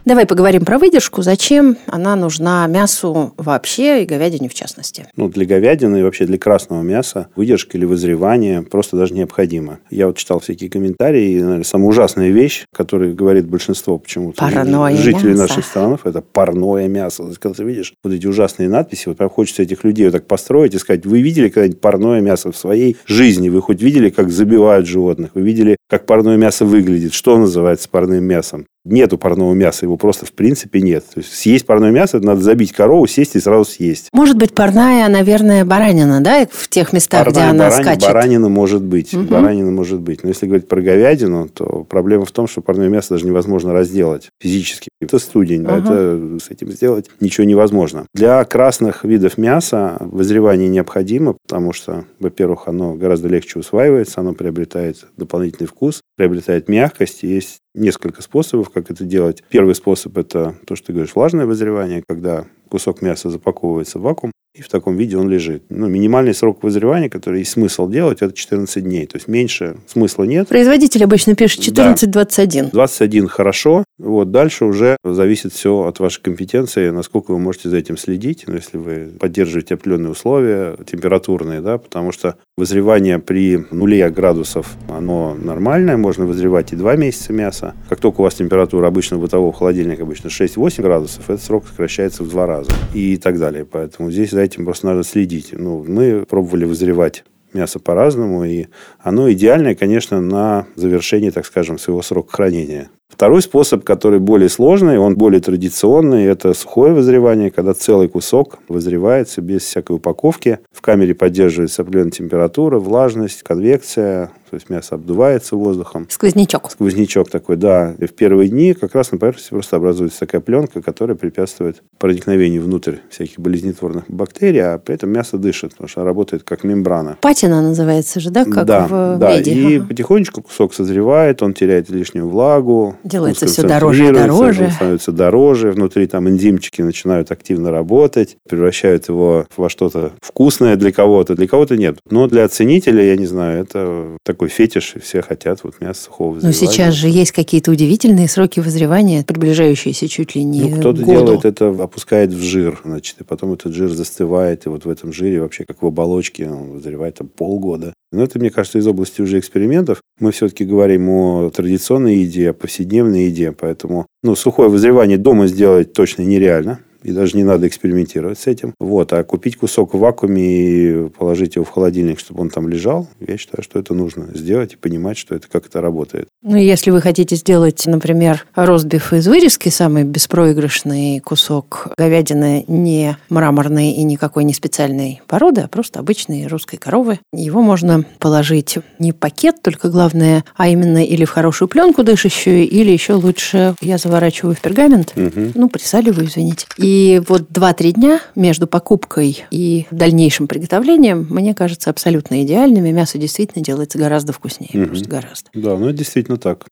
Давай 0.08 0.26
поговорим 0.26 0.64
про 0.64 0.78
выдержку. 0.78 1.22
Зачем 1.22 1.76
она 1.86 2.16
нужна 2.16 2.66
мясу 2.68 3.34
вообще 3.36 4.04
и 4.04 4.06
говядине 4.06 4.48
в 4.48 4.54
частности? 4.54 5.06
Ну, 5.18 5.28
для 5.28 5.46
говядины 5.46 6.00
и 6.00 6.02
вообще 6.02 6.24
для 6.24 6.38
красного 6.38 6.82
мяса 6.82 7.28
выдержка 7.36 7.78
или 7.78 7.84
вызревание 7.84 8.62
просто 8.62 8.96
даже 8.96 9.14
необходимо. 9.14 9.80
Я 9.90 10.08
вот 10.08 10.16
читал 10.16 10.40
всякие 10.40 10.70
комментарии, 10.70 11.32
и, 11.32 11.42
наверное, 11.42 11.66
самая 11.66 11.90
ужасная 11.90 12.30
вещь, 12.30 12.64
которую 12.74 13.16
говорит 13.16 13.48
большинство 13.48 13.98
почему-то 13.98 14.38
Парное 14.38 14.96
жителей 14.96 15.32
мясо. 15.32 15.42
наших 15.42 15.66
странах, 15.66 16.00
это 16.06 16.22
парное 16.22 16.88
мясо. 16.88 17.26
Когда 17.38 17.56
ты 17.56 17.66
видишь 17.66 17.92
вот 18.02 18.14
эти 18.14 18.26
ужасные 18.28 18.70
надписи, 18.70 19.10
вот 19.10 19.18
прям 19.18 19.30
хочется 19.30 19.64
этих 19.64 19.84
людей 19.84 20.06
вот 20.06 20.14
так 20.14 20.26
построить 20.26 20.74
и 20.74 20.78
сказать, 20.78 21.06
вы 21.06 21.22
видели 21.22 21.50
когда-нибудь 21.50 21.82
парное 21.82 22.22
мясо 22.22 22.50
в 22.54 22.56
своей 22.56 22.96
жизни? 23.08 23.50
Вы 23.50 23.62
хоть 23.62 23.82
видели, 23.82 24.10
как 24.10 24.30
забивают 24.30 24.88
животных? 24.88 25.32
Вы 25.34 25.42
видели, 25.42 25.76
как 25.90 26.06
парное 26.06 26.38
мясо 26.38 26.64
выглядит? 26.64 27.14
Что 27.14 27.38
называется 27.38 27.90
парным 27.90 28.24
мясом? 28.24 28.68
Нету 28.90 29.18
парного 29.18 29.54
мяса, 29.54 29.86
его 29.86 29.98
просто 29.98 30.26
в 30.26 30.32
принципе 30.32 30.82
нет. 30.82 31.04
То 31.14 31.20
есть 31.20 31.34
съесть 31.34 31.66
парное 31.66 31.92
мясо, 31.92 32.18
это 32.18 32.26
надо 32.26 32.42
забить 32.42 32.72
корову, 32.72 33.06
сесть 33.08 33.36
и 33.36 33.40
сразу 33.40 33.66
съесть. 33.70 34.10
Может 34.14 34.38
быть, 34.38 34.54
парная, 34.54 35.08
наверное, 35.10 35.66
баранина, 35.66 36.22
да, 36.22 36.48
в 36.50 36.70
тех 36.70 36.94
местах, 36.94 37.28
где 37.28 37.36
Парная 37.36 37.50
она 37.52 37.68
барани- 37.70 37.82
скачет? 37.84 38.04
Баранина 38.04 38.50
может 38.50 38.84
быть. 38.84 39.14
Мгм. 39.14 39.28
Баранина 39.28 39.72
может 39.72 40.00
быть. 40.00 40.24
Но 40.24 40.30
если 40.30 40.46
говорить 40.46 40.68
про 40.68 40.82
говядину, 40.82 41.50
то 41.50 41.86
проблема 41.90 42.26
в 42.26 42.32
том, 42.32 42.48
что 42.48 42.62
парное 42.62 42.90
мясо 42.90 43.14
даже 43.14 43.26
невозможно 43.26 43.74
разделать 43.74 44.30
физически. 44.42 44.90
Это 45.02 45.20
студень, 45.20 45.66
а 45.66 45.76
Ага. 45.76 45.94
это 45.94 46.40
с 46.46 46.50
этим 46.50 46.72
сделать 46.72 47.10
ничего 47.20 47.46
невозможно. 47.46 48.06
Для 48.14 48.44
красных 48.46 49.04
видов 49.04 49.38
мяса 49.38 49.98
вызревание 50.00 50.70
необходимо, 50.70 51.36
потому 51.48 51.74
что, 51.74 52.06
во-первых, 52.20 52.68
оно 52.68 52.94
гораздо 52.96 53.28
легче 53.28 53.60
усваивается, 53.60 54.22
оно 54.22 54.34
приобретает 54.34 55.06
дополнительный 55.18 55.68
вкус, 55.68 56.02
приобретает 56.18 56.68
мягкость. 56.68 57.24
Есть 57.24 57.62
несколько 57.74 58.22
способов, 58.22 58.70
как 58.72 58.92
это 58.92 59.06
делать. 59.06 59.44
Первый 59.50 59.76
способ– 59.76 60.18
это 60.20 60.56
то, 60.66 60.76
что 60.76 60.88
ты 60.88 60.94
говоришь, 60.94 61.16
влажное 61.16 61.46
вызревание, 61.46 62.04
когда 62.06 62.46
кусок 62.70 63.02
мяса 63.02 63.30
запаковывается 63.30 64.00
в 64.00 64.04
вакуум, 64.04 64.32
и 64.58 64.62
в 64.64 64.70
таком 64.70 64.98
виде 64.98 65.16
он 65.18 65.30
лежит. 65.30 65.64
Ну, 65.70 65.88
минимальный 65.88 66.34
срок 66.34 66.64
вызревания, 66.64 67.10
который 67.10 67.40
есть 67.40 67.52
смысл 67.52 67.88
делать, 67.88 68.24
это 68.24 68.34
14 68.34 68.84
дней. 68.84 69.06
То 69.06 69.18
есть 69.18 69.28
меньше 69.28 69.78
смысла 69.86 70.24
нет. 70.24 70.48
Производитель 70.48 71.04
обычно 71.04 71.36
пишет 71.36 71.72
Да. 71.74 71.94
14-21. 71.94 72.72
21 72.72 73.28
хорошо. 73.28 73.84
Вот 74.00 74.32
дальше 74.32 74.66
уже 74.66 74.98
зависит 75.04 75.54
все 75.54 75.84
от 75.84 76.00
вашей 76.00 76.22
компетенции, 76.24 76.90
насколько 76.90 77.32
вы 77.32 77.40
можете 77.40 77.70
за 77.70 77.78
этим 77.78 77.98
следить. 77.98 78.46
Ну, 78.48 78.56
если 78.56 78.78
вы 78.78 79.12
поддерживаете 79.20 79.76
определенные 79.76 80.12
условия 80.12 80.76
температурные, 80.90 81.62
да, 81.62 81.78
потому 81.78 82.12
что 82.12 82.38
вызревание 82.58 83.20
при 83.20 83.64
нуле 83.70 84.10
градусов, 84.10 84.76
оно 84.90 85.36
нормальное, 85.40 85.98
можно 85.98 86.26
вызревать 86.26 86.74
и 86.74 86.76
2 86.76 86.96
месяца 86.96 87.32
мяса. 87.32 87.76
Как 87.90 88.00
только 88.00 88.22
у 88.22 88.24
вас 88.24 88.34
температура 88.34 88.88
обычно 88.88 89.20
бытового 89.20 89.54
холодильника 89.54 90.02
обычно 90.02 90.30
6-8 90.30 90.82
градусов, 90.82 91.30
этот 91.30 91.44
срок 91.44 91.66
сокращается 91.68 92.24
в 92.24 92.30
два 92.30 92.48
раза 92.48 92.57
и 92.94 93.18
так 93.18 93.40
далее. 93.40 93.66
Поэтому 93.66 94.12
здесь 94.12 94.32
за 94.32 94.42
этим 94.42 94.66
просто 94.66 94.88
надо 94.88 95.04
следить. 95.04 95.50
Ну, 95.54 95.84
мы 95.88 96.26
пробовали 96.26 96.66
вызревать 96.66 97.24
мясо 97.54 97.80
по-разному, 97.80 98.44
и 98.46 98.68
оно 99.00 99.32
идеальное, 99.32 99.76
конечно, 99.76 100.22
на 100.22 100.68
завершении, 100.76 101.30
так 101.30 101.46
скажем, 101.46 101.78
своего 101.78 102.02
срока 102.02 102.34
хранения. 102.34 102.90
Второй 103.10 103.42
способ, 103.42 103.84
который 103.84 104.20
более 104.20 104.50
сложный, 104.50 105.00
он 105.00 105.16
более 105.16 105.40
традиционный, 105.40 106.26
это 106.26 106.54
сухое 106.54 106.94
вызревание, 106.94 107.50
когда 107.50 107.74
целый 107.74 108.10
кусок 108.10 108.60
вызревается 108.68 109.42
без 109.42 109.64
всякой 109.64 109.96
упаковки. 109.96 110.60
В 110.72 110.82
камере 110.82 111.16
поддерживается 111.16 111.82
определенная 111.82 112.12
температура, 112.12 112.80
влажность, 112.80 113.44
конвекция, 113.44 114.32
то 114.50 114.56
есть 114.56 114.70
мясо 114.70 114.96
обдувается 114.96 115.56
воздухом. 115.56 116.08
Сквознячок. 116.10 116.72
Сквознячок 116.72 117.30
такой, 117.30 117.58
да. 117.58 117.96
И 118.00 118.06
в 118.06 118.14
первые 118.14 118.50
дни 118.50 118.74
как 118.74 118.96
раз 118.96 119.12
на 119.12 119.18
поверхности 119.18 119.50
просто 119.50 119.76
образуется 119.76 120.20
такая 120.20 120.42
пленка, 120.42 120.82
которая 120.82 121.16
препятствует 121.18 121.84
проникновению 121.98 122.64
внутрь 122.64 122.98
всяких 123.10 123.40
болезнетворных 123.40 124.06
бактерий, 124.08 124.62
а 124.64 124.78
при 124.78 124.96
этом 124.96 125.10
мясо 125.12 125.38
дышит, 125.38 125.72
потому 125.72 125.88
что 125.88 126.04
работает 126.04 126.44
как 126.44 126.64
мембрана. 126.64 127.18
Патина 127.22 127.62
называется 127.62 128.20
же, 128.20 128.30
да, 128.30 128.46
как 128.46 128.66
да, 128.66 128.88
в 128.88 129.18
да. 129.20 129.36
меди. 129.38 129.50
И 129.50 129.78
Ага. 129.78 129.88
потихонечку 129.88 130.42
кусок 130.42 130.74
созревает, 130.74 131.42
он 131.42 131.54
теряет 131.54 131.90
лишнюю 131.90 132.28
влагу. 132.30 132.96
Делается 133.04 133.46
всё 133.48 133.64
дороже 133.64 134.10
и 134.10 134.12
дороже. 134.12 134.66
Он 134.66 134.72
становится 134.72 135.12
дороже, 135.12 135.72
внутри 135.72 136.08
там 136.08 136.28
энзимчики 136.30 136.82
начинают 136.82 137.32
активно 137.32 137.72
работать, 137.72 138.38
превращают 138.48 139.10
его 139.10 139.46
во 139.58 139.70
что-то 139.70 140.12
вкусное 140.22 140.76
для 140.76 140.92
кого-то, 140.92 141.36
для 141.36 141.48
кого-то 141.48 141.76
нет. 141.78 141.98
Но 142.10 142.28
для 142.28 142.48
ценителя, 142.48 143.04
я 143.04 143.16
не 143.16 143.26
знаю, 143.26 143.62
это 143.62 144.18
такой 144.38 144.50
фетиш, 144.50 144.94
и 144.96 145.00
все 145.00 145.24
хотят 145.24 145.64
вот 145.64 145.82
мясо 145.82 146.04
сухого 146.04 146.36
Но 146.36 146.36
вызревания. 146.36 146.54
сейчас 146.54 146.94
же 146.94 147.10
есть 147.10 147.32
какие-то 147.32 147.72
удивительные 147.72 148.28
сроки 148.28 148.60
вызревания, 148.60 149.24
приближающиеся 149.24 150.08
чуть 150.08 150.36
ли 150.36 150.44
не 150.44 150.70
Ну, 150.70 150.78
кто-то 150.78 151.02
делает 151.02 151.44
это, 151.44 151.70
опускает 151.70 152.32
в 152.32 152.40
жир, 152.40 152.80
значит, 152.86 153.20
и 153.20 153.24
потом 153.24 153.54
этот 153.54 153.74
жир 153.74 153.90
застывает, 153.90 154.68
и 154.68 154.70
вот 154.70 154.86
в 154.86 154.90
этом 154.90 155.12
жире 155.12 155.42
вообще 155.42 155.66
как 155.68 155.82
в 155.82 155.88
оболочке 155.88 156.48
он 156.48 156.70
вызревает 156.70 157.16
там 157.16 157.28
полгода. 157.28 157.94
Но 158.12 158.24
это, 158.24 158.38
мне 158.38 158.52
кажется, 158.52 158.78
из 158.78 158.86
области 158.86 159.22
уже 159.22 159.40
экспериментов. 159.40 160.02
Мы 160.20 160.32
все-таки 160.32 160.66
говорим 160.66 161.10
о 161.10 161.50
традиционной 161.50 162.18
еде, 162.18 162.52
о 162.52 162.54
повседневной 162.54 163.26
еде, 163.26 163.52
поэтому 163.52 164.06
ну, 164.22 164.36
сухое 164.36 164.70
вызревание 164.70 165.18
дома 165.18 165.48
сделать 165.48 165.94
точно 165.94 166.22
нереально. 166.22 166.80
И 167.08 167.14
даже 167.14 167.38
не 167.38 167.46
надо 167.46 167.70
экспериментировать 167.70 168.38
с 168.38 168.48
этим. 168.48 168.74
Вот. 168.82 169.14
А 169.14 169.24
купить 169.24 169.56
кусок 169.56 169.94
в 169.94 169.98
вакууме 169.98 170.44
и 170.44 171.10
положить 171.10 171.56
его 171.56 171.64
в 171.64 171.70
холодильник, 171.70 172.20
чтобы 172.20 172.42
он 172.42 172.50
там 172.50 172.68
лежал, 172.68 173.08
я 173.26 173.38
считаю, 173.38 173.64
что 173.64 173.80
это 173.80 173.94
нужно 173.94 174.28
сделать 174.34 174.74
и 174.74 174.76
понимать, 174.76 175.18
что 175.18 175.34
это, 175.34 175.48
как 175.48 175.68
это 175.68 175.80
работает. 175.80 176.28
Ну, 176.50 176.56
если 176.56 176.92
вы 176.92 177.02
хотите 177.02 177.36
сделать, 177.36 177.86
например, 177.88 178.46
ростбиф 178.56 179.12
из 179.12 179.28
вырезки, 179.28 179.68
самый 179.68 180.06
беспроигрышный 180.06 181.20
кусок 181.20 181.90
говядины, 181.98 182.64
не 182.70 183.18
мраморный 183.28 183.92
и 183.92 184.04
никакой 184.04 184.46
не 184.46 184.54
специальной 184.54 185.22
породы, 185.28 185.60
а 185.60 185.68
просто 185.68 186.00
обычной 186.00 186.48
русской 186.48 186.78
коровы, 186.78 187.20
его 187.34 187.62
можно 187.62 188.06
положить 188.20 188.78
не 188.98 189.12
в 189.12 189.16
пакет, 189.18 189.62
только 189.62 189.90
главное, 189.90 190.46
а 190.56 190.70
именно 190.70 191.04
или 191.04 191.26
в 191.26 191.32
хорошую 191.32 191.68
пленку 191.68 192.04
дышащую, 192.06 192.66
или 192.66 192.92
еще 192.92 193.16
лучше 193.16 193.76
я 193.82 193.98
заворачиваю 193.98 194.56
в 194.56 194.62
пергамент, 194.62 195.18
Мгм. 195.18 195.52
ну, 195.54 195.68
присаливаю, 195.68 196.28
извините. 196.28 196.66
И 196.78 197.22
вот 197.28 197.50
2-3 197.50 197.92
дня 197.92 198.22
между 198.36 198.68
покупкой 198.68 199.44
и 199.52 199.86
дальнейшим 199.92 200.48
приготовлением, 200.48 201.28
мне 201.30 201.54
кажется, 201.54 201.90
абсолютно 201.90 202.42
идеальными. 202.44 202.92
Мясо 202.92 203.18
действительно 203.18 203.66
делается 203.66 203.98
гораздо 203.98 204.32
вкуснее, 204.32 204.70
Мгм. 204.72 204.88
просто 204.88 205.10
гораздо. 205.10 205.50
Да, 205.54 205.76
ну 205.76 205.92
действительно 205.92 206.37
так. 206.38 206.66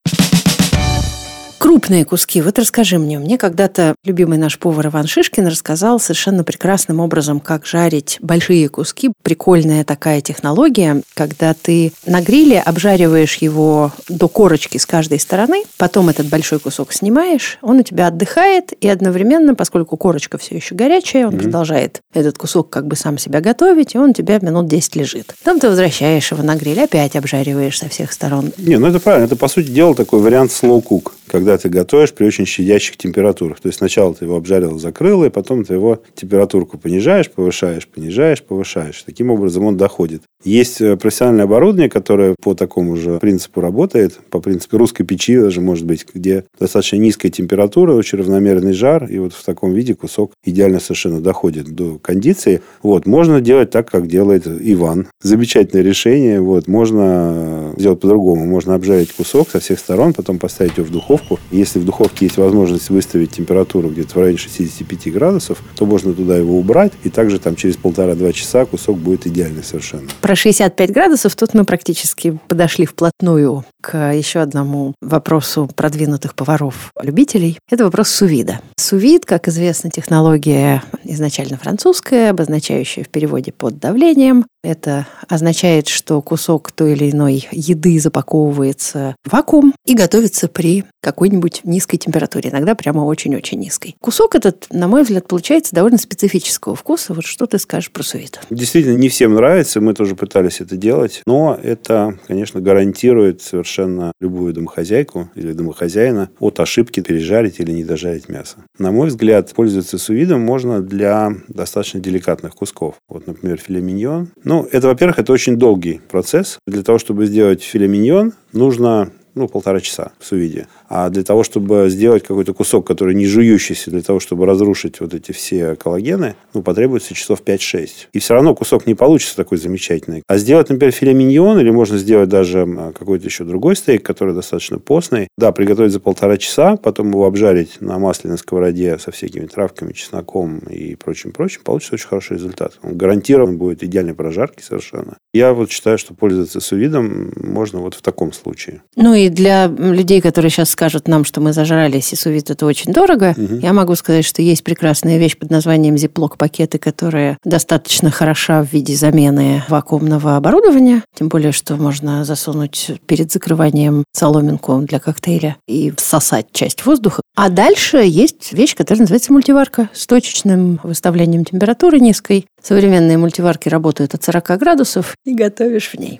Крупные 1.66 2.06
куски. 2.06 2.44
Вот 2.44 2.60
расскажи 2.60 3.00
мне. 3.00 3.18
Мне 3.18 3.40
когда-то 3.40 3.96
любимый 4.06 4.38
наш 4.38 4.60
повар 4.60 4.86
Иван 4.86 5.08
Шишкин 5.08 5.48
рассказал 5.48 6.00
совершенно 6.00 6.44
прекрасным 6.44 7.00
образом, 7.00 7.40
как 7.40 7.66
жарить 7.66 8.20
большие 8.22 8.70
куски. 8.70 9.10
Прикольная 9.24 9.84
такая 9.84 10.22
технология, 10.22 11.02
когда 11.16 11.56
ты 11.56 11.92
на 12.06 12.22
гриле 12.22 12.62
обжариваешь 12.62 13.38
его 13.38 13.92
до 14.08 14.28
корочки 14.28 14.78
с 14.78 14.86
каждой 14.86 15.20
стороны, 15.20 15.64
потом 15.80 16.10
этот 16.10 16.28
большой 16.28 16.60
кусок 16.60 16.94
снимаешь, 16.94 17.58
он 17.64 17.80
у 17.80 17.82
тебя 17.82 18.10
отдыхает, 18.10 18.72
и 18.80 18.88
одновременно, 18.88 19.56
поскольку 19.56 19.98
корочка 19.98 20.38
все 20.38 20.58
еще 20.58 20.76
горячая, 20.76 21.26
он 21.26 21.40
продолжает 21.40 22.02
этот 22.14 22.38
кусок 22.38 22.70
как 22.70 22.86
бы 22.86 22.96
сам 22.96 23.18
себя 23.18 23.42
готовить, 23.42 23.96
и 23.96 23.98
он 23.98 24.12
у 24.12 24.14
тебя 24.14 24.38
минут 24.40 24.68
10 24.68 24.98
лежит. 24.98 25.34
Потом 25.44 25.60
ты 25.60 25.68
возвращаешь 25.68 26.32
его 26.32 26.44
на 26.44 26.58
гриль, 26.58 26.82
опять 26.82 27.16
обжариваешь 27.16 27.80
со 27.80 27.90
всех 27.90 28.14
сторон. 28.14 28.54
Не, 28.58 28.78
ну 28.78 28.86
это 28.86 29.00
правильно. 29.00 29.26
Это, 29.26 29.36
по 29.36 29.48
сути 29.48 29.70
дела, 29.70 29.96
такой 29.96 30.20
вариант 30.20 30.52
slow 30.52 30.84
cook, 30.84 31.12
когда 31.36 31.58
ты 31.58 31.68
готовишь 31.68 32.14
при 32.14 32.26
очень 32.26 32.46
щадящих 32.46 32.96
температурах. 32.96 33.60
То 33.60 33.68
есть 33.68 33.80
сначала 33.80 34.16
ты 34.16 34.24
его 34.24 34.38
обжарил, 34.38 34.80
закрыл, 34.80 35.26
и 35.26 35.30
потом 35.30 35.66
ты 35.66 35.74
его 35.74 36.02
температурку 36.16 36.78
понижаешь, 36.78 37.30
повышаешь, 37.30 37.90
понижаешь, 37.90 38.42
повышаешь. 38.42 39.04
Таким 39.04 39.32
образом 39.32 39.66
он 39.66 39.76
доходит. 39.76 40.22
Есть 40.46 40.80
э, 40.80 40.96
профессиональное 40.96 41.44
оборудование, 41.44 41.90
которое 41.90 42.36
по 42.42 42.54
такому 42.54 42.96
же 42.96 43.18
принципу 43.20 43.60
работает, 43.60 44.20
по 44.30 44.40
принципу 44.40 44.78
русской 44.78 45.04
печи 45.04 45.38
даже, 45.38 45.60
может 45.60 45.86
быть, 45.86 46.06
где 46.14 46.46
достаточно 46.58 46.98
низкая 46.98 47.32
температура, 47.32 47.94
очень 47.94 48.20
равномерный 48.20 48.74
жар, 48.74 49.06
и 49.06 49.18
вот 49.18 49.34
в 49.34 49.44
таком 49.44 49.74
виде 49.74 49.96
кусок 49.96 50.32
идеально 50.46 50.80
совершенно 50.80 51.20
доходит 51.20 51.76
до 51.76 51.98
кондиции. 51.98 52.62
Вот, 52.82 53.08
можно 53.08 53.42
делать 53.42 53.72
так, 53.72 53.90
как 53.90 54.08
делает 54.08 54.48
Иван. 54.48 55.08
Замечательное 55.22 55.84
решение. 55.84 56.40
Вот, 56.40 56.68
можно 56.68 57.74
сделать 57.76 58.00
по-другому. 58.00 58.46
Можно 58.46 58.76
обжарить 58.76 59.12
кусок 59.12 59.50
со 59.50 59.60
всех 59.60 59.80
сторон, 59.80 60.14
потом 60.14 60.38
поставить 60.38 60.78
его 60.78 60.86
в 60.86 60.92
духовку. 60.92 61.25
Если 61.52 61.80
в 61.80 61.86
духовке 61.86 62.26
есть 62.26 62.38
возможность 62.38 62.90
выставить 62.90 63.32
температуру 63.32 63.90
где-то 63.90 64.14
в 64.14 64.18
районе 64.18 64.38
65 64.38 65.14
градусов, 65.14 65.62
то 65.76 65.86
можно 65.86 66.14
туда 66.14 66.38
его 66.38 66.58
убрать, 66.58 66.94
и 67.04 67.10
также 67.10 67.40
там 67.40 67.56
через 67.56 67.78
полтора-два 67.78 68.32
часа 68.34 68.66
кусок 68.66 68.98
будет 68.98 69.28
идеальный 69.28 69.64
совершенно. 69.64 70.10
Про 70.22 70.36
65 70.36 70.92
градусов 70.92 71.36
тут 71.36 71.54
мы 71.54 71.66
практически 71.66 72.40
подошли 72.48 72.86
вплотную 72.86 73.66
к 73.82 74.14
еще 74.14 74.40
одному 74.40 74.96
вопросу 75.02 75.70
продвинутых 75.76 76.36
поваров-любителей. 76.36 77.60
Это 77.70 77.84
вопрос 77.84 78.10
сувида. 78.10 78.62
Сувид, 78.78 79.26
как 79.26 79.48
известно, 79.48 79.92
технология 79.92 80.84
изначально 81.04 81.58
французская, 81.58 82.32
обозначающая 82.32 83.04
в 83.04 83.10
переводе 83.10 83.52
под 83.52 83.80
давлением. 83.80 84.46
Это 84.66 85.06
означает, 85.28 85.88
что 85.88 86.22
кусок 86.24 86.72
той 86.72 86.94
или 86.94 87.12
иной 87.12 87.48
еды 87.52 88.00
запаковывается 88.00 89.16
в 89.24 89.32
вакуум 89.32 89.74
и 89.86 89.94
готовится 89.94 90.48
при 90.48 90.86
какой-нибудь 91.02 91.62
низкой 91.66 91.98
температуре, 91.98 92.50
иногда 92.50 92.74
прямо 92.74 93.02
очень-очень 93.02 93.60
низкой. 93.60 93.96
Кусок 94.02 94.34
этот, 94.34 94.66
на 94.72 94.88
мой 94.88 95.04
взгляд, 95.04 95.28
получается 95.28 95.76
довольно 95.76 96.00
специфического 96.00 96.76
вкуса. 96.76 97.14
Вот 97.14 97.26
что 97.26 97.46
ты 97.46 97.60
скажешь 97.60 97.92
про 97.92 98.02
сувид? 98.02 98.40
Действительно, 98.50 98.98
не 98.98 99.10
всем 99.10 99.36
нравится, 99.36 99.82
мы 99.82 99.94
тоже 99.94 100.16
пытались 100.16 100.62
это 100.62 100.76
делать, 100.76 101.22
но 101.28 101.60
это, 101.62 102.18
конечно, 102.28 102.60
гарантирует 102.60 103.44
совершенно 103.44 104.14
любую 104.20 104.54
домохозяйку 104.54 105.30
или 105.36 105.54
домохозяина 105.54 106.32
от 106.40 106.60
ошибки 106.60 107.02
пережарить 107.02 107.60
или 107.60 107.72
не 107.72 107.84
дожарить 107.84 108.30
мясо. 108.30 108.58
На 108.80 108.92
мой 108.92 109.10
взгляд, 109.10 109.54
пользоваться 109.54 110.00
сувидом 110.00 110.42
можно 110.42 110.82
для 110.82 111.34
достаточно 111.48 112.00
деликатных 112.00 112.56
кусков. 112.56 112.96
Вот, 113.08 113.28
например, 113.28 113.60
филе 113.60 113.82
миньон. 113.82 114.30
Ну, 114.56 114.66
это, 114.72 114.88
во-первых, 114.88 115.20
это 115.20 115.34
очень 115.34 115.58
долгий 115.58 116.00
процесс. 116.08 116.60
Для 116.66 116.82
того, 116.82 116.98
чтобы 116.98 117.26
сделать 117.26 117.62
филе 117.62 117.90
миньон, 117.90 118.32
нужно 118.54 119.12
ну, 119.34 119.50
полтора 119.50 119.82
часа 119.82 120.14
в 120.18 120.26
сувиде. 120.26 120.68
А 120.88 121.10
для 121.10 121.24
того, 121.24 121.44
чтобы 121.44 121.90
сделать 121.90 122.24
какой-то 122.24 122.54
кусок, 122.54 122.86
который 122.86 123.16
не 123.16 123.26
жующийся, 123.26 123.92
для 123.92 124.02
того, 124.02 124.20
чтобы 124.20 124.46
разрушить 124.46 125.00
вот 125.00 125.14
эти 125.14 125.32
все 125.32 125.76
коллагены, 125.76 126.36
ну, 126.54 126.62
потребуется 126.62 127.14
часов 127.14 127.42
5-6. 127.44 127.90
И 128.14 128.20
все 128.20 128.34
равно 128.34 128.56
кусок 128.56 128.86
не 128.86 128.96
получится 128.96 129.36
такой 129.36 129.58
замечательный. 129.58 130.24
А 130.28 130.38
сделать, 130.38 130.70
например, 130.70 130.92
филе 130.92 131.14
миньон, 131.14 131.60
или 131.60 131.70
можно 131.70 131.98
сделать 131.98 132.30
даже 132.30 132.66
какой-то 132.98 133.26
еще 133.26 133.44
другой 133.44 133.76
стейк, 133.76 134.04
который 134.04 134.34
достаточно 134.34 134.80
постный, 134.80 135.28
да, 135.38 135.52
приготовить 135.52 135.92
за 135.92 136.00
полтора 136.00 136.38
часа, 136.38 136.78
потом 136.78 137.10
его 137.10 137.26
обжарить 137.26 137.82
на 137.82 137.98
масляной 138.00 138.38
сковороде 138.38 138.98
со 139.00 139.12
всякими 139.12 139.46
травками, 139.46 139.94
чесноком 139.94 140.60
и 140.60 140.96
прочим-прочим, 140.96 141.62
получится 141.64 141.96
очень 141.96 142.08
хороший 142.08 142.38
результат. 142.38 142.78
Он 142.84 142.98
гарантированно 142.98 143.58
будет 143.58 143.84
идеальной 143.84 144.14
прожарки 144.14 144.62
совершенно. 144.62 145.18
Я 145.34 145.54
вот 145.54 145.72
считаю, 145.72 145.98
что 145.98 146.14
пользоваться 146.14 146.60
сувидом 146.60 147.34
можно 147.36 147.80
вот 147.80 147.96
в 147.96 148.02
таком 148.02 148.34
случае. 148.34 148.84
Ну 148.96 149.14
и 149.14 149.30
для 149.30 149.68
людей, 149.68 150.22
которые 150.22 150.50
сейчас 150.50 150.75
скажут 150.76 151.08
нам, 151.08 151.24
что 151.24 151.40
мы 151.40 151.54
зажрались, 151.54 152.12
и 152.12 152.18
сувид 152.18 152.50
это 152.50 152.66
очень 152.66 152.92
дорого, 152.92 153.34
угу. 153.38 153.60
я 153.62 153.72
могу 153.72 153.96
сказать, 153.96 154.26
что 154.26 154.42
есть 154.42 154.62
прекрасная 154.62 155.18
вещь 155.18 155.38
под 155.38 155.50
названием 155.50 155.98
зиплок-пакеты, 155.98 156.80
которая 156.80 157.38
достаточно 157.46 158.12
хороша 158.12 158.62
в 158.62 158.74
виде 158.74 158.94
замены 158.94 159.64
вакуумного 159.70 160.36
оборудования. 160.36 161.02
Тем 161.18 161.30
более, 161.30 161.54
что 161.54 161.78
можно 161.78 162.26
засунуть 162.26 162.92
перед 163.06 163.32
закрыванием 163.32 164.04
соломинку 164.12 164.82
для 164.82 165.00
коктейля 165.00 165.56
и 165.66 165.94
всосать 165.96 166.48
часть 166.52 166.86
воздуха. 166.86 167.22
А 167.38 167.48
дальше 167.48 168.00
есть 168.06 168.52
вещь, 168.52 168.76
которая 168.76 169.04
называется 169.04 169.32
мультиварка 169.32 169.90
с 169.94 170.06
точечным 170.08 170.82
выставлением 170.84 171.46
температуры 171.46 172.02
низкой. 172.02 172.48
Современные 172.62 173.18
мультиварки 173.18 173.70
работают 173.70 174.14
от 174.14 174.24
40 174.24 174.60
градусов 174.60 175.16
и 175.24 175.34
готовишь 175.34 175.92
в 175.92 176.00
ней. 176.00 176.20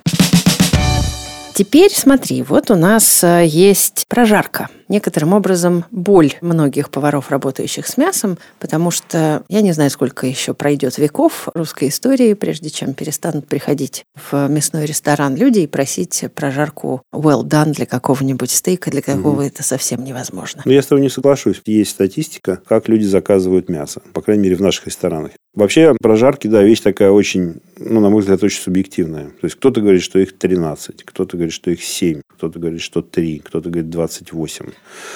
Теперь 1.56 1.90
смотри, 1.90 2.42
вот 2.42 2.70
у 2.70 2.76
нас 2.76 3.24
э, 3.24 3.46
есть 3.46 4.04
прожарка. 4.08 4.68
Некоторым 4.88 5.32
образом 5.32 5.84
боль 5.90 6.34
многих 6.40 6.90
поваров, 6.90 7.30
работающих 7.30 7.86
с 7.86 7.96
мясом, 7.96 8.38
потому 8.60 8.90
что 8.90 9.42
я 9.48 9.60
не 9.60 9.72
знаю, 9.72 9.90
сколько 9.90 10.26
еще 10.26 10.54
пройдет 10.54 10.98
веков 10.98 11.48
русской 11.54 11.88
истории, 11.88 12.34
прежде 12.34 12.70
чем 12.70 12.94
перестанут 12.94 13.48
приходить 13.48 14.04
в 14.30 14.48
мясной 14.48 14.86
ресторан 14.86 15.34
люди 15.34 15.60
и 15.60 15.66
просить 15.66 16.24
прожарку 16.34 17.02
well 17.12 17.42
done 17.42 17.72
для 17.72 17.86
какого-нибудь 17.86 18.50
стейка, 18.50 18.90
для 18.90 19.02
какого 19.02 19.42
mm 19.42 19.46
это 19.46 19.62
совсем 19.62 20.02
невозможно. 20.02 20.62
Но 20.64 20.70
ну, 20.70 20.74
я 20.74 20.82
с 20.82 20.86
тобой 20.86 21.02
не 21.02 21.08
соглашусь. 21.08 21.60
Есть 21.66 21.92
статистика, 21.92 22.60
как 22.66 22.88
люди 22.88 23.04
заказывают 23.04 23.68
мясо, 23.68 24.02
по 24.12 24.20
крайней 24.20 24.44
мере, 24.44 24.56
в 24.56 24.60
наших 24.60 24.86
ресторанах. 24.86 25.32
Вообще, 25.56 25.96
прожарки, 26.02 26.48
да, 26.48 26.62
вещь 26.62 26.80
такая 26.80 27.10
очень, 27.10 27.62
ну, 27.78 28.00
на 28.00 28.10
мой 28.10 28.20
взгляд, 28.20 28.42
очень 28.42 28.60
субъективная. 28.60 29.26
То 29.40 29.44
есть, 29.44 29.56
кто-то 29.56 29.80
говорит, 29.80 30.02
что 30.02 30.18
их 30.18 30.36
13, 30.36 31.02
кто-то 31.02 31.38
говорит, 31.38 31.54
что 31.54 31.70
их 31.70 31.82
7, 31.82 32.20
кто-то 32.36 32.58
говорит, 32.58 32.82
что 32.82 33.00
3, 33.00 33.38
кто-то 33.38 33.70
говорит 33.70 33.88
28. 33.88 34.66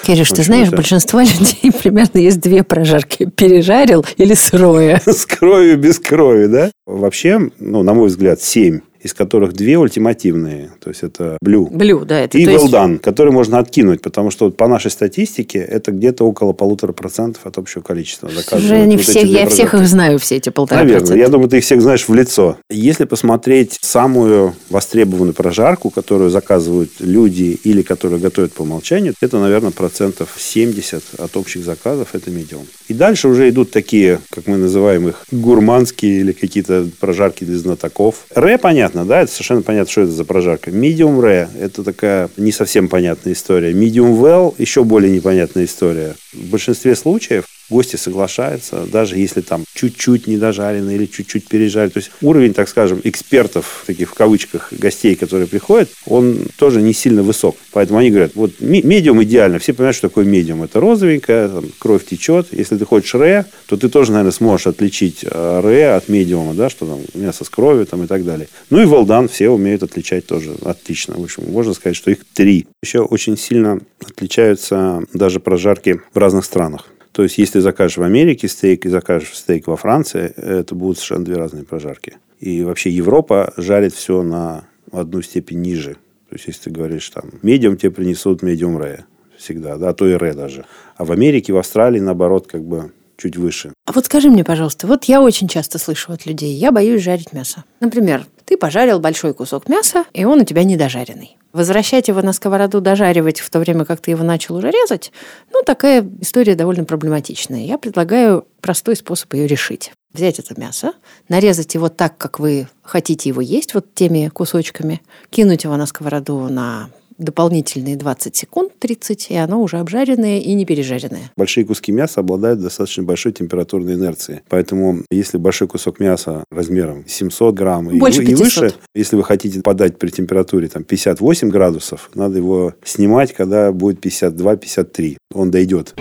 Кириш, 0.03 0.29
ты 0.29 0.43
знаешь, 0.43 0.67
это... 0.67 0.77
большинство 0.77 1.19
людей 1.21 1.71
примерно 1.71 2.19
есть 2.19 2.39
две 2.39 2.63
прожарки. 2.63 3.25
Пережарил 3.25 4.05
или 4.17 4.33
сырое? 4.33 5.01
С 5.05 5.25
кровью, 5.25 5.77
без 5.77 5.99
крови, 5.99 6.47
да? 6.47 6.71
Вообще, 6.85 7.39
ну, 7.59 7.83
на 7.83 7.93
мой 7.93 8.07
взгляд, 8.07 8.41
7 8.41 8.81
из 9.01 9.13
которых 9.13 9.53
две 9.53 9.77
ультимативные. 9.77 10.71
То 10.79 10.89
есть, 10.89 11.03
это 11.03 11.37
Blue. 11.43 11.69
Blue, 11.69 12.05
да. 12.05 12.19
Это, 12.21 12.37
и 12.37 12.45
Well 12.45 12.53
есть... 12.53 12.73
Done, 12.73 12.99
который 12.99 13.31
можно 13.31 13.59
откинуть, 13.59 14.01
потому 14.01 14.31
что 14.31 14.45
вот 14.45 14.57
по 14.57 14.67
нашей 14.67 14.91
статистике 14.91 15.59
это 15.59 15.91
где-то 15.91 16.25
около 16.25 16.53
полутора 16.53 16.93
процентов 16.93 17.45
от 17.45 17.57
общего 17.57 17.81
количества 17.81 18.29
заказов. 18.29 18.63
Уже 18.65 18.85
не 18.85 18.97
вот 18.97 19.05
всех, 19.05 19.25
я 19.25 19.47
всех 19.47 19.73
их 19.73 19.87
знаю, 19.87 20.19
все 20.19 20.37
эти 20.37 20.49
полтора 20.49 20.81
Наверное. 20.81 20.99
Процента. 20.99 21.21
Я 21.21 21.29
думаю, 21.29 21.49
ты 21.49 21.57
их 21.57 21.63
всех 21.63 21.81
знаешь 21.81 22.07
в 22.07 22.13
лицо. 22.13 22.57
Если 22.69 23.05
посмотреть 23.05 23.77
самую 23.81 24.53
востребованную 24.69 25.33
прожарку, 25.33 25.89
которую 25.89 26.29
заказывают 26.29 26.91
люди 26.99 27.59
или 27.63 27.81
которую 27.81 28.21
готовят 28.21 28.53
по 28.53 28.61
умолчанию, 28.61 29.13
это, 29.21 29.39
наверное, 29.39 29.71
процентов 29.71 30.35
70 30.37 31.03
от 31.17 31.37
общих 31.37 31.63
заказов 31.63 32.09
это 32.13 32.29
медиум. 32.29 32.65
И 32.87 32.93
дальше 32.93 33.27
уже 33.27 33.49
идут 33.49 33.71
такие, 33.71 34.19
как 34.29 34.47
мы 34.47 34.57
называем 34.57 35.07
их, 35.07 35.23
гурманские 35.31 36.19
или 36.19 36.33
какие-то 36.33 36.87
прожарки 36.99 37.45
для 37.45 37.57
знатоков. 37.57 38.25
Ре, 38.35 38.57
понятно, 38.57 38.90
понятно, 38.91 39.05
да, 39.05 39.21
это 39.21 39.31
совершенно 39.31 39.61
понятно, 39.61 39.91
что 39.91 40.01
это 40.01 40.11
за 40.11 40.25
прожарка. 40.25 40.71
Medium 40.71 41.19
rare– 41.19 41.47
это 41.59 41.83
такая 41.83 42.29
не 42.37 42.51
совсем 42.51 42.87
понятная 42.87 43.33
история. 43.33 43.71
Medium 43.71 44.19
well– 44.19 44.53
еще 44.57 44.83
более 44.83 45.11
непонятная 45.11 45.65
история. 45.65 46.15
В 46.33 46.49
большинстве 46.49 46.95
случаев 46.95 47.45
гости 47.71 47.95
соглашаются, 47.95 48.85
даже 48.91 49.17
если 49.17 49.41
там 49.41 49.63
чуть-чуть 49.73 50.27
недожарено 50.27 50.91
или 50.91 51.05
чуть-чуть 51.05 51.47
пережарено. 51.47 51.91
То 51.91 51.99
есть 51.99 52.11
уровень, 52.21 52.53
так 52.53 52.69
скажем, 52.69 53.01
экспертов, 53.03 53.83
таких 53.87 54.09
в 54.09 54.13
кавычках, 54.13 54.71
гостей, 54.71 55.15
которые 55.15 55.47
приходят, 55.47 55.89
он 56.05 56.47
тоже 56.57 56.81
не 56.81 56.93
сильно 56.93 57.23
высок. 57.23 57.55
Поэтому 57.71 57.99
они 57.99 58.11
говорят, 58.11 58.33
вот 58.35 58.59
медиум 58.59 59.23
идеально. 59.23 59.57
Все 59.59 59.73
понимают, 59.73 59.95
что 59.95 60.09
такое 60.09 60.25
медиум. 60.25 60.63
Это 60.63 60.79
розовенькая, 60.79 61.47
там, 61.47 61.65
кровь 61.79 62.05
течет. 62.05 62.47
Если 62.51 62.77
ты 62.77 62.85
хочешь 62.85 63.15
ре, 63.15 63.45
то 63.67 63.77
ты 63.77 63.89
тоже, 63.89 64.11
наверное, 64.11 64.31
сможешь 64.31 64.67
отличить 64.67 65.23
э, 65.23 65.61
ре 65.63 65.93
от 65.93 66.09
медиума, 66.09 66.53
да, 66.53 66.69
что 66.69 66.85
там 66.85 66.99
мясо 67.13 67.45
с 67.45 67.49
кровью 67.49 67.85
там, 67.85 68.03
и 68.03 68.07
так 68.07 68.25
далее. 68.25 68.47
Ну 68.69 68.81
и 68.81 68.85
волдан 68.85 69.29
все 69.29 69.49
умеют 69.49 69.83
отличать 69.83 70.25
тоже 70.27 70.51
отлично. 70.63 71.15
В 71.17 71.23
общем, 71.23 71.43
можно 71.49 71.73
сказать, 71.73 71.95
что 71.95 72.11
их 72.11 72.19
три. 72.33 72.67
Еще 72.83 72.99
очень 72.99 73.37
сильно 73.37 73.79
отличаются 74.05 75.03
даже 75.13 75.39
прожарки 75.39 76.01
в 76.13 76.17
разных 76.17 76.45
странах. 76.45 76.90
То 77.11 77.23
есть, 77.23 77.37
если 77.37 77.59
закажешь 77.59 77.97
в 77.97 78.03
Америке 78.03 78.47
стейк 78.47 78.85
и 78.85 78.89
закажешь 78.89 79.35
стейк 79.35 79.67
во 79.67 79.75
Франции, 79.75 80.33
это 80.35 80.75
будут 80.75 80.97
совершенно 80.97 81.25
две 81.25 81.35
разные 81.35 81.63
прожарки. 81.63 82.17
И 82.39 82.63
вообще 82.63 82.89
Европа 82.89 83.53
жарит 83.57 83.93
все 83.93 84.23
на 84.23 84.65
одну 84.91 85.21
степень 85.21 85.61
ниже. 85.61 85.95
То 86.29 86.35
есть, 86.35 86.47
если 86.47 86.63
ты 86.63 86.69
говоришь, 86.69 87.09
там, 87.09 87.31
медиум 87.41 87.75
тебе 87.75 87.91
принесут 87.91 88.41
медиум 88.41 88.77
ре 88.77 89.05
всегда, 89.37 89.77
да, 89.77 89.89
а 89.89 89.93
то 89.93 90.07
и 90.07 90.13
ре 90.13 90.33
даже. 90.33 90.65
А 90.95 91.03
в 91.03 91.11
Америке, 91.11 91.51
в 91.51 91.57
Австралии, 91.57 91.99
наоборот, 91.99 92.47
как 92.47 92.63
бы 92.63 92.91
чуть 93.21 93.37
выше. 93.37 93.73
А 93.85 93.91
вот 93.91 94.05
скажи 94.05 94.29
мне, 94.29 94.43
пожалуйста, 94.43 94.87
вот 94.87 95.05
я 95.05 95.21
очень 95.21 95.47
часто 95.47 95.77
слышу 95.77 96.11
от 96.11 96.25
людей, 96.25 96.55
я 96.55 96.71
боюсь 96.71 97.03
жарить 97.03 97.33
мясо. 97.33 97.63
Например, 97.79 98.25
ты 98.45 98.57
пожарил 98.57 98.99
большой 98.99 99.33
кусок 99.33 99.69
мяса, 99.69 100.05
и 100.13 100.25
он 100.25 100.41
у 100.41 100.43
тебя 100.43 100.63
недожаренный. 100.63 101.37
Возвращать 101.53 102.07
его 102.07 102.21
на 102.21 102.33
сковороду, 102.33 102.81
дожаривать 102.81 103.39
в 103.39 103.49
то 103.49 103.59
время, 103.59 103.85
как 103.85 104.01
ты 104.01 104.11
его 104.11 104.23
начал 104.23 104.55
уже 104.55 104.71
резать, 104.71 105.11
ну, 105.51 105.61
такая 105.63 106.09
история 106.21 106.55
довольно 106.55 106.85
проблематичная. 106.85 107.65
Я 107.65 107.77
предлагаю 107.77 108.47
простой 108.61 108.95
способ 108.95 109.33
ее 109.33 109.47
решить. 109.47 109.91
Взять 110.13 110.39
это 110.39 110.59
мясо, 110.59 110.93
нарезать 111.29 111.73
его 111.75 111.89
так, 111.89 112.17
как 112.17 112.39
вы 112.39 112.67
хотите 112.83 113.29
его 113.29 113.41
есть, 113.41 113.73
вот 113.73 113.93
теми 113.93 114.29
кусочками, 114.29 115.01
кинуть 115.29 115.63
его 115.63 115.77
на 115.77 115.85
сковороду 115.85 116.47
на 116.49 116.89
дополнительные 117.21 117.95
20 117.95 118.35
секунд, 118.35 118.73
30, 118.79 119.31
и 119.31 119.35
оно 119.35 119.61
уже 119.61 119.77
обжаренное 119.77 120.39
и 120.39 120.53
не 120.53 120.65
пережаренное. 120.65 121.31
Большие 121.37 121.65
куски 121.65 121.91
мяса 121.91 122.19
обладают 122.19 122.61
достаточно 122.61 123.03
большой 123.03 123.31
температурной 123.31 123.93
инерцией. 123.93 124.41
Поэтому, 124.49 125.03
если 125.11 125.37
большой 125.37 125.67
кусок 125.67 125.99
мяса 125.99 126.43
размером 126.51 127.05
700 127.07 127.55
грамм 127.55 127.97
Больше 127.99 128.23
и, 128.23 128.31
и 128.31 128.35
выше, 128.35 128.73
если 128.95 129.15
вы 129.15 129.23
хотите 129.23 129.61
подать 129.61 129.97
при 129.97 130.09
температуре 130.09 130.67
там, 130.67 130.83
58 130.83 131.49
градусов, 131.49 132.09
надо 132.15 132.37
его 132.37 132.73
снимать, 132.83 133.33
когда 133.33 133.71
будет 133.71 134.03
52-53. 134.05 135.17
Он 135.33 135.51
дойдет. 135.51 135.95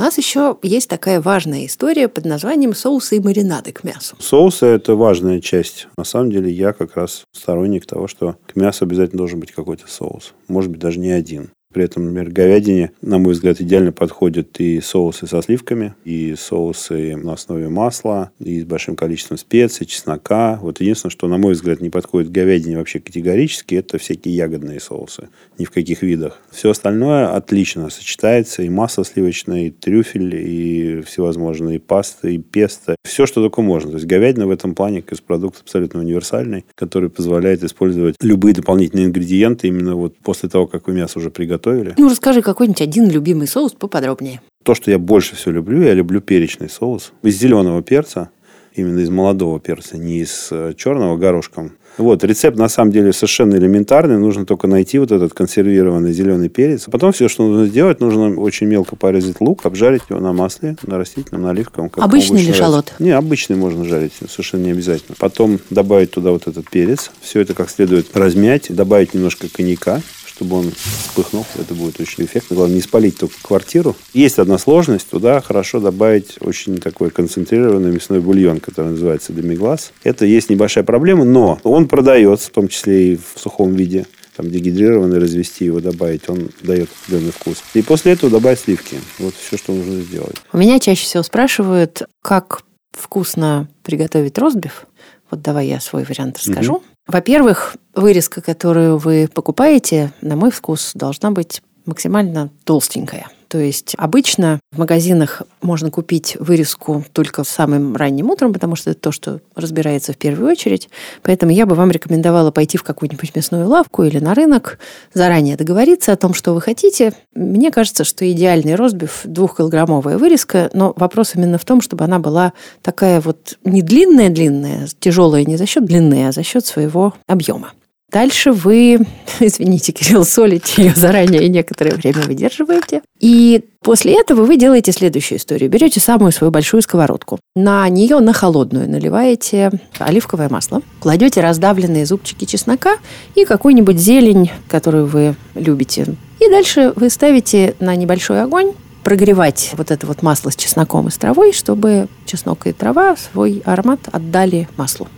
Нас 0.00 0.18
еще 0.18 0.56
есть 0.62 0.88
такая 0.88 1.20
важная 1.20 1.66
история 1.66 2.08
под 2.08 2.24
названием 2.24 2.74
соусы 2.74 3.16
и 3.16 3.20
маринады 3.20 3.72
к 3.72 3.84
мясу. 3.84 4.16
Соусы– 4.18 4.66
это 4.66 4.96
важная 4.96 5.40
часть. 5.40 5.88
На 5.96 6.04
самом 6.04 6.30
деле 6.30 6.50
я 6.50 6.72
как 6.72 6.96
раз 6.96 7.24
сторонник 7.32 7.86
того, 7.86 8.08
что 8.08 8.36
к 8.46 8.56
мясу 8.56 8.84
обязательно 8.84 9.18
должен 9.18 9.40
быть 9.40 9.52
какой-то 9.52 9.84
соус. 9.86 10.34
Может 10.48 10.70
быть, 10.70 10.80
даже 10.80 10.98
не 10.98 11.10
один. 11.10 11.50
При 11.72 11.84
этом, 11.84 12.06
например, 12.06 12.32
говядине, 12.32 12.90
на 13.00 13.18
мой 13.18 13.32
взгляд, 13.32 13.60
идеально 13.60 13.92
подходят 13.92 14.58
и 14.58 14.80
соусы 14.80 15.28
со 15.28 15.40
сливками, 15.40 15.94
и 16.04 16.34
соусы 16.36 17.14
на 17.14 17.34
основе 17.34 17.68
масла, 17.68 18.32
и 18.40 18.60
с 18.60 18.64
большим 18.64 18.96
количеством 18.96 19.38
специй, 19.38 19.86
чеснока. 19.86 20.58
Вот 20.60 20.80
единственное, 20.80 21.12
что, 21.12 21.28
на 21.28 21.38
мой 21.38 21.52
взгляд, 21.52 21.80
не 21.80 21.88
подходит 21.88 22.32
говядине 22.32 22.76
вообще 22.76 22.98
категорически, 22.98 23.76
это 23.76 23.98
всякие 23.98 24.34
ягодные 24.34 24.80
соусы. 24.80 25.28
Ни 25.58 25.64
в 25.64 25.70
каких 25.70 26.02
видах. 26.02 26.40
Все 26.50 26.70
остальное 26.70 27.36
отлично 27.36 27.88
сочетается. 27.88 28.64
И 28.64 28.68
масло 28.68 29.04
сливочное, 29.04 29.66
и 29.66 29.70
трюфель, 29.70 30.34
и 30.34 31.02
всевозможные 31.02 31.78
пасты, 31.78 32.34
и 32.34 32.38
песто. 32.38 32.96
Все, 33.04 33.26
что 33.26 33.42
только 33.42 33.62
можно. 33.62 33.92
То 33.92 33.98
есть 33.98 34.08
говядина 34.08 34.48
в 34.48 34.50
этом 34.50 34.74
плане 34.74 35.02
как 35.02 35.22
продукт 35.22 35.60
абсолютно 35.60 36.00
универсальный, 36.00 36.64
который 36.74 37.10
позволяет 37.10 37.62
использовать 37.62 38.16
любые 38.20 38.54
дополнительные 38.54 39.06
ингредиенты 39.06 39.68
именно 39.68 39.94
вот 39.94 40.16
после 40.16 40.48
того, 40.48 40.66
как 40.66 40.88
вы 40.88 40.94
мясо 40.94 41.20
уже 41.20 41.30
приготовили 41.30 41.59
готовили. 41.60 41.94
Ну, 41.98 42.08
расскажи 42.08 42.42
какой-нибудь 42.42 42.80
один 42.80 43.08
любимый 43.08 43.46
соус 43.46 43.72
поподробнее. 43.72 44.40
То, 44.64 44.74
что 44.74 44.90
я 44.90 44.98
больше 44.98 45.36
всего 45.36 45.52
люблю, 45.52 45.82
я 45.82 45.94
люблю 45.94 46.20
перечный 46.20 46.68
соус. 46.68 47.12
Из 47.22 47.38
зеленого 47.38 47.82
перца, 47.82 48.30
именно 48.74 49.00
из 49.00 49.10
молодого 49.10 49.60
перца, 49.60 49.98
не 49.98 50.20
из 50.20 50.48
э, 50.50 50.74
черного 50.76 51.16
горошком. 51.16 51.72
Вот, 51.98 52.24
рецепт 52.24 52.56
на 52.56 52.68
самом 52.68 52.92
деле 52.92 53.12
совершенно 53.12 53.56
элементарный. 53.56 54.16
Нужно 54.16 54.46
только 54.46 54.66
найти 54.68 54.98
вот 54.98 55.12
этот 55.12 55.34
консервированный 55.34 56.12
зеленый 56.12 56.48
перец. 56.48 56.86
Потом 56.90 57.12
все, 57.12 57.28
что 57.28 57.46
нужно 57.46 57.66
сделать, 57.66 58.00
нужно 58.00 58.38
очень 58.38 58.68
мелко 58.68 58.96
порезать 58.96 59.40
лук, 59.40 59.66
обжарить 59.66 60.02
его 60.08 60.20
на 60.20 60.32
масле, 60.32 60.76
на 60.86 60.98
растительном, 60.98 61.42
на 61.42 61.50
оливковом. 61.50 61.90
Обычный 61.96 62.42
или 62.42 62.52
шалот? 62.52 62.94
Не, 62.98 63.10
обычный 63.10 63.56
можно 63.56 63.84
жарить, 63.84 64.12
совершенно 64.28 64.64
не 64.64 64.70
обязательно. 64.70 65.16
Потом 65.18 65.58
добавить 65.68 66.12
туда 66.12 66.30
вот 66.30 66.46
этот 66.46 66.70
перец. 66.70 67.10
Все 67.20 67.40
это 67.40 67.54
как 67.54 67.68
следует 67.68 68.16
размять, 68.16 68.74
добавить 68.74 69.12
немножко 69.12 69.48
коньяка 69.52 70.00
чтобы 70.40 70.56
он 70.56 70.72
вспыхнул. 70.72 71.44
Это 71.58 71.74
будет 71.74 72.00
очень 72.00 72.24
эффектно. 72.24 72.56
Главное, 72.56 72.76
не 72.76 72.80
спалить 72.80 73.18
только 73.18 73.34
квартиру. 73.42 73.94
Есть 74.14 74.38
одна 74.38 74.56
сложность. 74.56 75.10
Туда 75.10 75.42
хорошо 75.42 75.80
добавить 75.80 76.36
очень 76.40 76.78
такой 76.78 77.10
концентрированный 77.10 77.92
мясной 77.92 78.20
бульон, 78.20 78.60
который 78.60 78.92
называется 78.92 79.34
демиглаз. 79.34 79.92
Это 80.02 80.24
есть 80.24 80.48
небольшая 80.48 80.82
проблема, 80.82 81.26
но 81.26 81.60
он 81.62 81.88
продается, 81.88 82.48
в 82.48 82.52
том 82.52 82.68
числе 82.68 83.12
и 83.12 83.16
в 83.16 83.38
сухом 83.38 83.74
виде 83.74 84.06
там 84.34 84.50
дегидрированный, 84.50 85.18
развести 85.18 85.66
его, 85.66 85.80
добавить, 85.80 86.26
он 86.30 86.48
дает 86.62 86.88
определенный 87.02 87.32
вкус. 87.32 87.62
И 87.74 87.82
после 87.82 88.12
этого 88.12 88.32
добавить 88.32 88.60
сливки. 88.60 88.96
Вот 89.18 89.34
все, 89.34 89.58
что 89.58 89.74
нужно 89.74 90.00
сделать. 90.00 90.36
У 90.54 90.56
меня 90.56 90.80
чаще 90.80 91.04
всего 91.04 91.22
спрашивают, 91.22 92.04
как 92.22 92.62
вкусно 92.92 93.68
приготовить 93.82 94.38
ростбиф. 94.38 94.86
Вот 95.30 95.42
давай 95.42 95.66
я 95.66 95.80
свой 95.80 96.04
вариант 96.04 96.38
расскажу. 96.38 96.76
Угу. 96.76 96.84
Во-первых, 97.10 97.76
вырезка, 97.96 98.40
которую 98.40 98.96
вы 98.96 99.28
покупаете, 99.32 100.12
на 100.20 100.36
мой 100.36 100.52
вкус, 100.52 100.92
должна 100.94 101.32
быть 101.32 101.60
максимально 101.84 102.50
толстенькая. 102.62 103.26
То 103.50 103.58
есть 103.58 103.96
обычно 103.98 104.60
в 104.70 104.78
магазинах 104.78 105.42
можно 105.60 105.90
купить 105.90 106.36
вырезку 106.38 107.04
только 107.12 107.42
самым 107.42 107.96
ранним 107.96 108.30
утром, 108.30 108.52
потому 108.52 108.76
что 108.76 108.90
это 108.90 109.00
то, 109.00 109.10
что 109.10 109.40
разбирается 109.56 110.12
в 110.12 110.16
первую 110.16 110.52
очередь. 110.52 110.88
Поэтому 111.22 111.50
я 111.50 111.66
бы 111.66 111.74
вам 111.74 111.90
рекомендовала 111.90 112.52
пойти 112.52 112.78
в 112.78 112.84
какую-нибудь 112.84 113.34
мясную 113.34 113.66
лавку 113.66 114.04
или 114.04 114.20
на 114.20 114.34
рынок, 114.34 114.78
заранее 115.12 115.56
договориться 115.56 116.12
о 116.12 116.16
том, 116.16 116.32
что 116.32 116.54
вы 116.54 116.60
хотите. 116.60 117.12
Мне 117.34 117.72
кажется, 117.72 118.04
что 118.04 118.30
идеальный 118.30 118.76
розбив– 118.76 119.22
двухкилограммовая 119.24 120.16
вырезка, 120.16 120.70
но 120.72 120.94
вопрос 120.96 121.34
именно 121.34 121.58
в 121.58 121.64
том, 121.64 121.80
чтобы 121.80 122.04
она 122.04 122.20
была 122.20 122.52
такая 122.82 123.20
вот 123.20 123.58
не 123.64 123.82
длинная-длинная, 123.82 124.86
тяжелая 125.00 125.44
не 125.44 125.56
за 125.56 125.66
счет 125.66 125.84
длины, 125.84 126.28
а 126.28 126.32
за 126.32 126.44
счет 126.44 126.64
своего 126.66 127.14
объема. 127.26 127.72
Дальше 128.10 128.52
вы, 128.52 129.06
извините, 129.40 129.92
Кирилл, 129.92 130.24
солите 130.24 130.82
ее 130.82 130.94
заранее 130.94 131.44
и 131.44 131.48
некоторое 131.48 131.94
время 131.94 132.22
выдерживаете. 132.22 133.02
И 133.20 133.64
после 133.82 134.18
этого 134.18 134.44
вы 134.44 134.56
делаете 134.56 134.92
следующую 134.92 135.38
историю. 135.38 135.70
Берете 135.70 136.00
самую 136.00 136.32
свою 136.32 136.50
большую 136.50 136.82
сковородку. 136.82 137.38
На 137.54 137.88
нее, 137.88 138.18
на 138.20 138.32
холодную, 138.32 138.90
наливаете 138.90 139.70
оливковое 139.98 140.48
масло. 140.48 140.82
Кладете 141.00 141.40
раздавленные 141.40 142.06
зубчики 142.06 142.44
чеснока 142.44 142.96
и 143.34 143.44
какую-нибудь 143.44 143.98
зелень, 143.98 144.50
которую 144.68 145.06
вы 145.06 145.36
любите. 145.54 146.06
И 146.40 146.48
дальше 146.48 146.92
вы 146.96 147.10
ставите 147.10 147.74
на 147.80 147.94
небольшой 147.94 148.42
огонь 148.42 148.72
прогревать 149.04 149.72
вот 149.76 149.90
это 149.90 150.06
вот 150.06 150.22
масло 150.22 150.50
с 150.50 150.56
чесноком 150.56 151.08
и 151.08 151.10
с 151.10 151.18
травой, 151.18 151.52
чтобы 151.52 152.08
чеснок 152.26 152.66
и 152.66 152.72
трава 152.72 153.16
свой 153.16 153.62
аромат 153.64 154.00
отдали 154.12 154.68
маслу. 154.76 155.08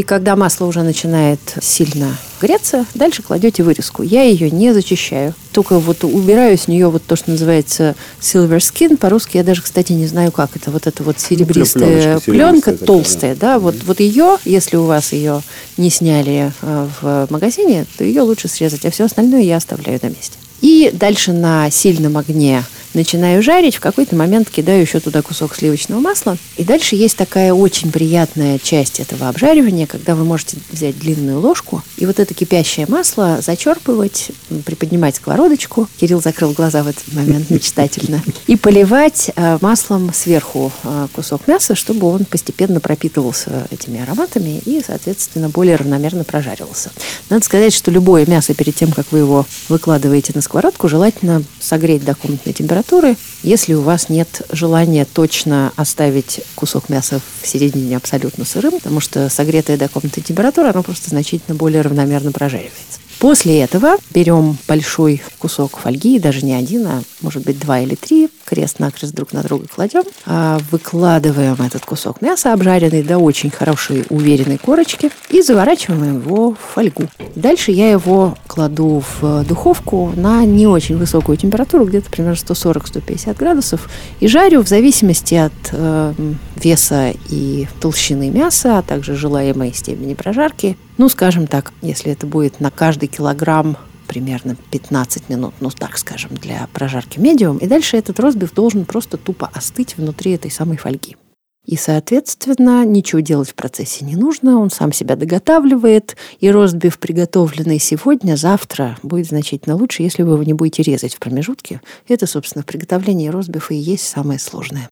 И 0.00 0.02
когда 0.02 0.34
масло 0.34 0.64
уже 0.64 0.82
начинает 0.82 1.40
сильно 1.60 2.16
греться, 2.40 2.86
дальше 2.94 3.22
кладете 3.22 3.62
вырезку. 3.62 4.02
Я 4.02 4.22
ее 4.22 4.50
не 4.50 4.72
зачищаю. 4.72 5.34
Только 5.52 5.78
вот 5.78 6.04
убираю 6.04 6.56
с 6.56 6.68
нее 6.68 6.88
вот 6.88 7.02
то, 7.02 7.16
что 7.16 7.30
называется 7.30 7.94
silver 8.18 8.60
skin. 8.60 8.96
По-русски 8.96 9.36
я 9.36 9.44
даже, 9.44 9.60
кстати, 9.60 9.92
не 9.92 10.06
знаю, 10.06 10.32
как 10.32 10.56
это. 10.56 10.70
Вот 10.70 10.86
это 10.86 11.02
вот 11.02 11.20
серебристая 11.20 12.14
ну, 12.14 12.20
пленка, 12.22 12.72
толстая, 12.72 13.36
да. 13.36 13.58
Вот, 13.58 13.74
вот 13.84 14.00
ее, 14.00 14.38
если 14.46 14.78
у 14.78 14.84
вас 14.84 15.12
ее 15.12 15.42
не 15.76 15.90
сняли 15.90 16.50
э, 16.62 16.88
в 17.02 17.26
магазине, 17.28 17.84
то 17.98 18.02
ее 18.02 18.22
лучше 18.22 18.48
срезать, 18.48 18.86
а 18.86 18.90
все 18.90 19.04
остальное 19.04 19.42
я 19.42 19.58
оставляю 19.58 20.00
на 20.02 20.06
месте. 20.06 20.38
И 20.62 20.90
дальше 20.94 21.34
на 21.34 21.70
сильном 21.70 22.16
огне 22.16 22.64
начинаю 22.94 23.42
жарить, 23.42 23.76
в 23.76 23.80
какой-то 23.80 24.16
момент 24.16 24.50
кидаю 24.50 24.82
еще 24.82 25.00
туда 25.00 25.22
кусок 25.22 25.54
сливочного 25.54 26.00
масла. 26.00 26.36
И 26.56 26.64
дальше 26.64 26.96
есть 26.96 27.16
такая 27.16 27.52
очень 27.52 27.92
приятная 27.92 28.58
часть 28.58 29.00
этого 29.00 29.28
обжаривания, 29.28 29.86
когда 29.86 30.14
вы 30.14 30.24
можете 30.24 30.58
взять 30.70 30.98
длинную 30.98 31.40
ложку 31.40 31.82
и 31.96 32.06
вот 32.06 32.18
это 32.18 32.34
кипящее 32.34 32.86
масло 32.88 33.40
зачерпывать, 33.40 34.30
приподнимать 34.64 35.16
сковородочку. 35.16 35.88
Кирилл 35.98 36.20
закрыл 36.20 36.52
глаза 36.52 36.82
в 36.82 36.88
этот 36.88 37.12
момент 37.12 37.50
мечтательно. 37.50 38.22
И 38.46 38.56
поливать 38.56 39.30
э, 39.34 39.58
маслом 39.60 40.12
сверху 40.12 40.72
э, 40.84 41.08
кусок 41.12 41.46
мяса, 41.46 41.74
чтобы 41.74 42.08
он 42.08 42.24
постепенно 42.24 42.80
пропитывался 42.80 43.66
этими 43.70 44.02
ароматами 44.02 44.60
и, 44.64 44.82
соответственно, 44.84 45.48
более 45.48 45.76
равномерно 45.76 46.24
прожаривался. 46.24 46.90
Надо 47.28 47.44
сказать, 47.44 47.72
что 47.72 47.90
любое 47.90 48.26
мясо 48.26 48.54
перед 48.54 48.74
тем, 48.74 48.92
как 48.92 49.12
вы 49.12 49.18
его 49.18 49.46
выкладываете 49.68 50.32
на 50.34 50.40
сковородку, 50.40 50.88
желательно 50.88 51.42
согреть 51.60 52.04
до 52.04 52.14
комнатной 52.14 52.52
температуры 52.52 52.79
температуры. 52.80 53.16
Если 53.42 53.74
у 53.74 53.82
вас 53.82 54.08
нет 54.08 54.42
желания 54.50 55.04
точно 55.04 55.72
оставить 55.76 56.40
кусок 56.54 56.88
мяса 56.88 57.20
в 57.42 57.46
середине 57.46 57.96
абсолютно 57.96 58.44
сырым, 58.44 58.72
потому 58.72 59.00
что 59.00 59.28
согретая 59.28 59.76
до 59.76 59.88
комнатной 59.88 60.22
температуры, 60.22 60.68
оно 60.68 60.82
просто 60.82 61.10
значительно 61.10 61.56
более 61.56 61.82
равномерно 61.82 62.32
прожаривается. 62.32 63.00
После 63.20 63.60
этого 63.60 63.96
берем 64.14 64.56
большой 64.66 65.22
кусок 65.38 65.76
фольги, 65.76 66.18
даже 66.18 66.42
не 66.42 66.54
один, 66.54 66.86
а 66.86 67.02
может 67.20 67.44
быть 67.44 67.60
два 67.60 67.80
или 67.80 67.94
три, 67.94 68.30
крест-накрест 68.46 69.14
друг 69.14 69.34
на 69.34 69.42
друга 69.42 69.66
кладем, 69.68 70.04
а 70.24 70.58
выкладываем 70.70 71.56
этот 71.60 71.84
кусок 71.84 72.22
мяса, 72.22 72.54
обжаренный 72.54 73.02
до 73.02 73.18
очень 73.18 73.50
хорошей 73.50 74.06
уверенной 74.08 74.56
корочки, 74.56 75.10
и 75.28 75.42
заворачиваем 75.42 76.22
его 76.22 76.52
в 76.52 76.74
фольгу. 76.74 77.08
Дальше 77.34 77.72
я 77.72 77.90
его 77.90 78.38
кладу 78.46 79.04
в 79.20 79.44
духовку 79.44 80.14
на 80.16 80.42
не 80.46 80.66
очень 80.66 80.96
высокую 80.96 81.36
температуру, 81.36 81.84
где-то 81.84 82.10
примерно 82.10 82.36
140-150 82.36 83.36
градусов, 83.36 83.90
и 84.20 84.28
жарю 84.28 84.62
в 84.62 84.68
зависимости 84.68 85.34
от 85.34 85.52
э, 85.72 86.14
веса 86.56 87.12
и 87.28 87.68
толщины 87.82 88.30
мяса, 88.30 88.78
а 88.78 88.82
также 88.82 89.14
желаемой 89.14 89.74
степени 89.74 90.14
прожарки. 90.14 90.78
Ну, 91.00 91.08
скажем 91.08 91.46
так, 91.46 91.72
если 91.80 92.12
это 92.12 92.26
будет 92.26 92.60
на 92.60 92.70
каждый 92.70 93.06
килограмм 93.06 93.78
примерно 94.06 94.54
15 94.70 95.30
минут, 95.30 95.54
ну 95.60 95.70
так 95.70 95.96
скажем, 95.96 96.34
для 96.34 96.68
прожарки 96.74 97.18
медиум. 97.18 97.56
И 97.56 97.66
дальше 97.66 97.96
этот 97.96 98.20
розбив 98.20 98.52
должен 98.52 98.84
просто 98.84 99.16
тупо 99.16 99.50
остыть 99.54 99.96
внутри 99.96 100.32
этой 100.32 100.50
самой 100.50 100.76
фольги. 100.76 101.16
И, 101.64 101.76
соответственно, 101.76 102.84
ничего 102.84 103.20
делать 103.20 103.48
в 103.48 103.54
процессе 103.54 104.04
не 104.04 104.14
нужно, 104.14 104.58
он 104.58 104.68
сам 104.68 104.92
себя 104.92 105.16
доготавливает, 105.16 106.18
и 106.38 106.50
ростбиф, 106.50 106.98
приготовленный 106.98 107.78
сегодня, 107.78 108.36
завтра 108.36 108.98
будет 109.02 109.26
значительно 109.26 109.76
лучше, 109.76 110.02
если 110.02 110.22
вы 110.22 110.34
его 110.34 110.42
не 110.42 110.52
будете 110.52 110.82
резать 110.82 111.14
в 111.14 111.18
промежутке. 111.18 111.80
Это, 112.08 112.26
собственно, 112.26 112.62
в 112.62 112.66
приготовлении 112.66 113.32
и 113.70 113.74
есть 113.74 114.06
самое 114.06 114.38
сложное. 114.38 114.90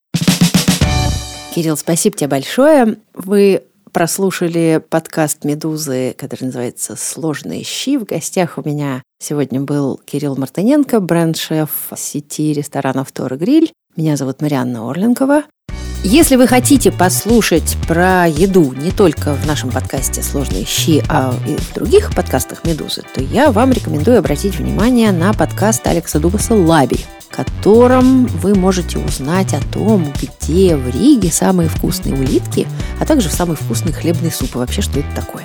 Кирилл, 1.54 1.76
спасибо 1.76 2.16
тебе 2.16 2.28
большое. 2.28 2.96
Вы 3.12 3.64
прослушали 3.92 4.82
подкаст 4.88 5.44
«Медузы», 5.44 6.14
который 6.16 6.44
называется 6.44 6.96
«Сложные 6.96 7.62
щи». 7.64 7.96
В 7.96 8.04
гостях 8.04 8.58
у 8.58 8.68
меня 8.68 9.02
сегодня 9.18 9.60
был 9.60 10.00
Кирилл 10.04 10.36
Мартыненко, 10.36 11.00
бренд-шеф 11.00 11.92
сети 11.96 12.52
ресторанов 12.52 13.12
«Тор 13.12 13.36
Гриль». 13.36 13.72
Меня 13.96 14.16
зовут 14.16 14.40
Марианна 14.40 14.88
Орленкова. 14.88 15.44
Если 16.04 16.36
вы 16.36 16.46
хотите 16.46 16.92
послушать 16.92 17.76
про 17.88 18.26
еду 18.28 18.72
не 18.72 18.92
только 18.92 19.34
в 19.34 19.46
нашем 19.46 19.70
подкасте 19.70 20.22
«Сложные 20.22 20.64
щи», 20.64 21.02
а 21.08 21.34
и 21.44 21.56
в 21.56 21.74
других 21.74 22.14
подкастах 22.14 22.62
«Медузы», 22.62 23.02
то 23.14 23.20
я 23.20 23.50
вам 23.50 23.72
рекомендую 23.72 24.18
обратить 24.18 24.58
внимание 24.58 25.10
на 25.10 25.32
подкаст 25.32 25.84
Алекса 25.88 26.20
Дубаса 26.20 26.54
«Лаби», 26.54 27.04
в 27.28 27.34
котором 27.34 28.26
вы 28.26 28.54
можете 28.54 28.98
узнать 28.98 29.54
о 29.54 29.60
том, 29.72 30.12
где 30.22 30.76
в 30.76 30.88
Риге 30.88 31.32
самые 31.32 31.68
вкусные 31.68 32.14
улитки, 32.14 32.68
а 33.00 33.04
также 33.04 33.28
самый 33.28 33.56
вкусный 33.56 33.92
хлебный 33.92 34.30
суп 34.30 34.54
и 34.54 34.58
вообще, 34.58 34.82
что 34.82 35.00
это 35.00 35.08
такое. 35.16 35.44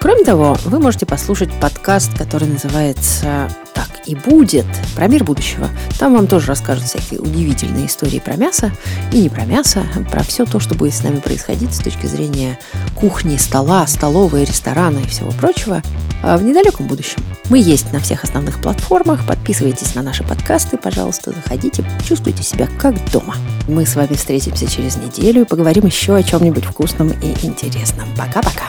Кроме 0.00 0.22
того, 0.22 0.56
вы 0.64 0.78
можете 0.78 1.06
послушать 1.06 1.50
подкаст, 1.60 2.16
который 2.16 2.46
называется 2.46 3.50
«Так 3.74 3.88
и 4.06 4.14
будет» 4.14 4.66
про 4.94 5.08
мир 5.08 5.24
будущего. 5.24 5.68
Там 5.98 6.14
вам 6.14 6.28
тоже 6.28 6.46
расскажут 6.46 6.84
всякие 6.84 7.20
удивительные 7.20 7.86
истории 7.86 8.20
про 8.20 8.36
мясо 8.36 8.70
и 9.12 9.20
не 9.20 9.28
про 9.28 9.44
мясо, 9.44 9.84
а 9.96 10.00
про 10.08 10.22
все 10.22 10.44
то, 10.44 10.60
что 10.60 10.76
будет 10.76 10.94
с 10.94 11.02
нами 11.02 11.18
происходить 11.18 11.74
с 11.74 11.78
точки 11.78 12.06
зрения 12.06 12.58
кухни, 12.94 13.36
стола, 13.36 13.86
столовой, 13.88 14.44
ресторана 14.44 14.98
и 14.98 15.08
всего 15.08 15.32
прочего 15.32 15.82
а 16.22 16.36
в 16.36 16.42
недалеком 16.42 16.86
будущем. 16.86 17.22
Мы 17.48 17.58
есть 17.58 17.92
на 17.92 18.00
всех 18.00 18.24
основных 18.24 18.60
платформах. 18.60 19.26
Подписывайтесь 19.26 19.94
на 19.94 20.02
наши 20.02 20.24
подкасты, 20.24 20.76
пожалуйста, 20.76 21.32
заходите, 21.32 21.84
чувствуйте 22.04 22.42
себя 22.42 22.68
как 22.78 22.94
дома. 23.12 23.36
Мы 23.68 23.86
с 23.86 23.94
вами 23.94 24.14
встретимся 24.14 24.68
через 24.68 24.96
неделю 24.96 25.42
и 25.42 25.44
поговорим 25.44 25.86
еще 25.86 26.16
о 26.16 26.22
чем-нибудь 26.22 26.64
вкусном 26.64 27.10
и 27.10 27.46
интересном. 27.46 28.08
Пока-пока. 28.16 28.64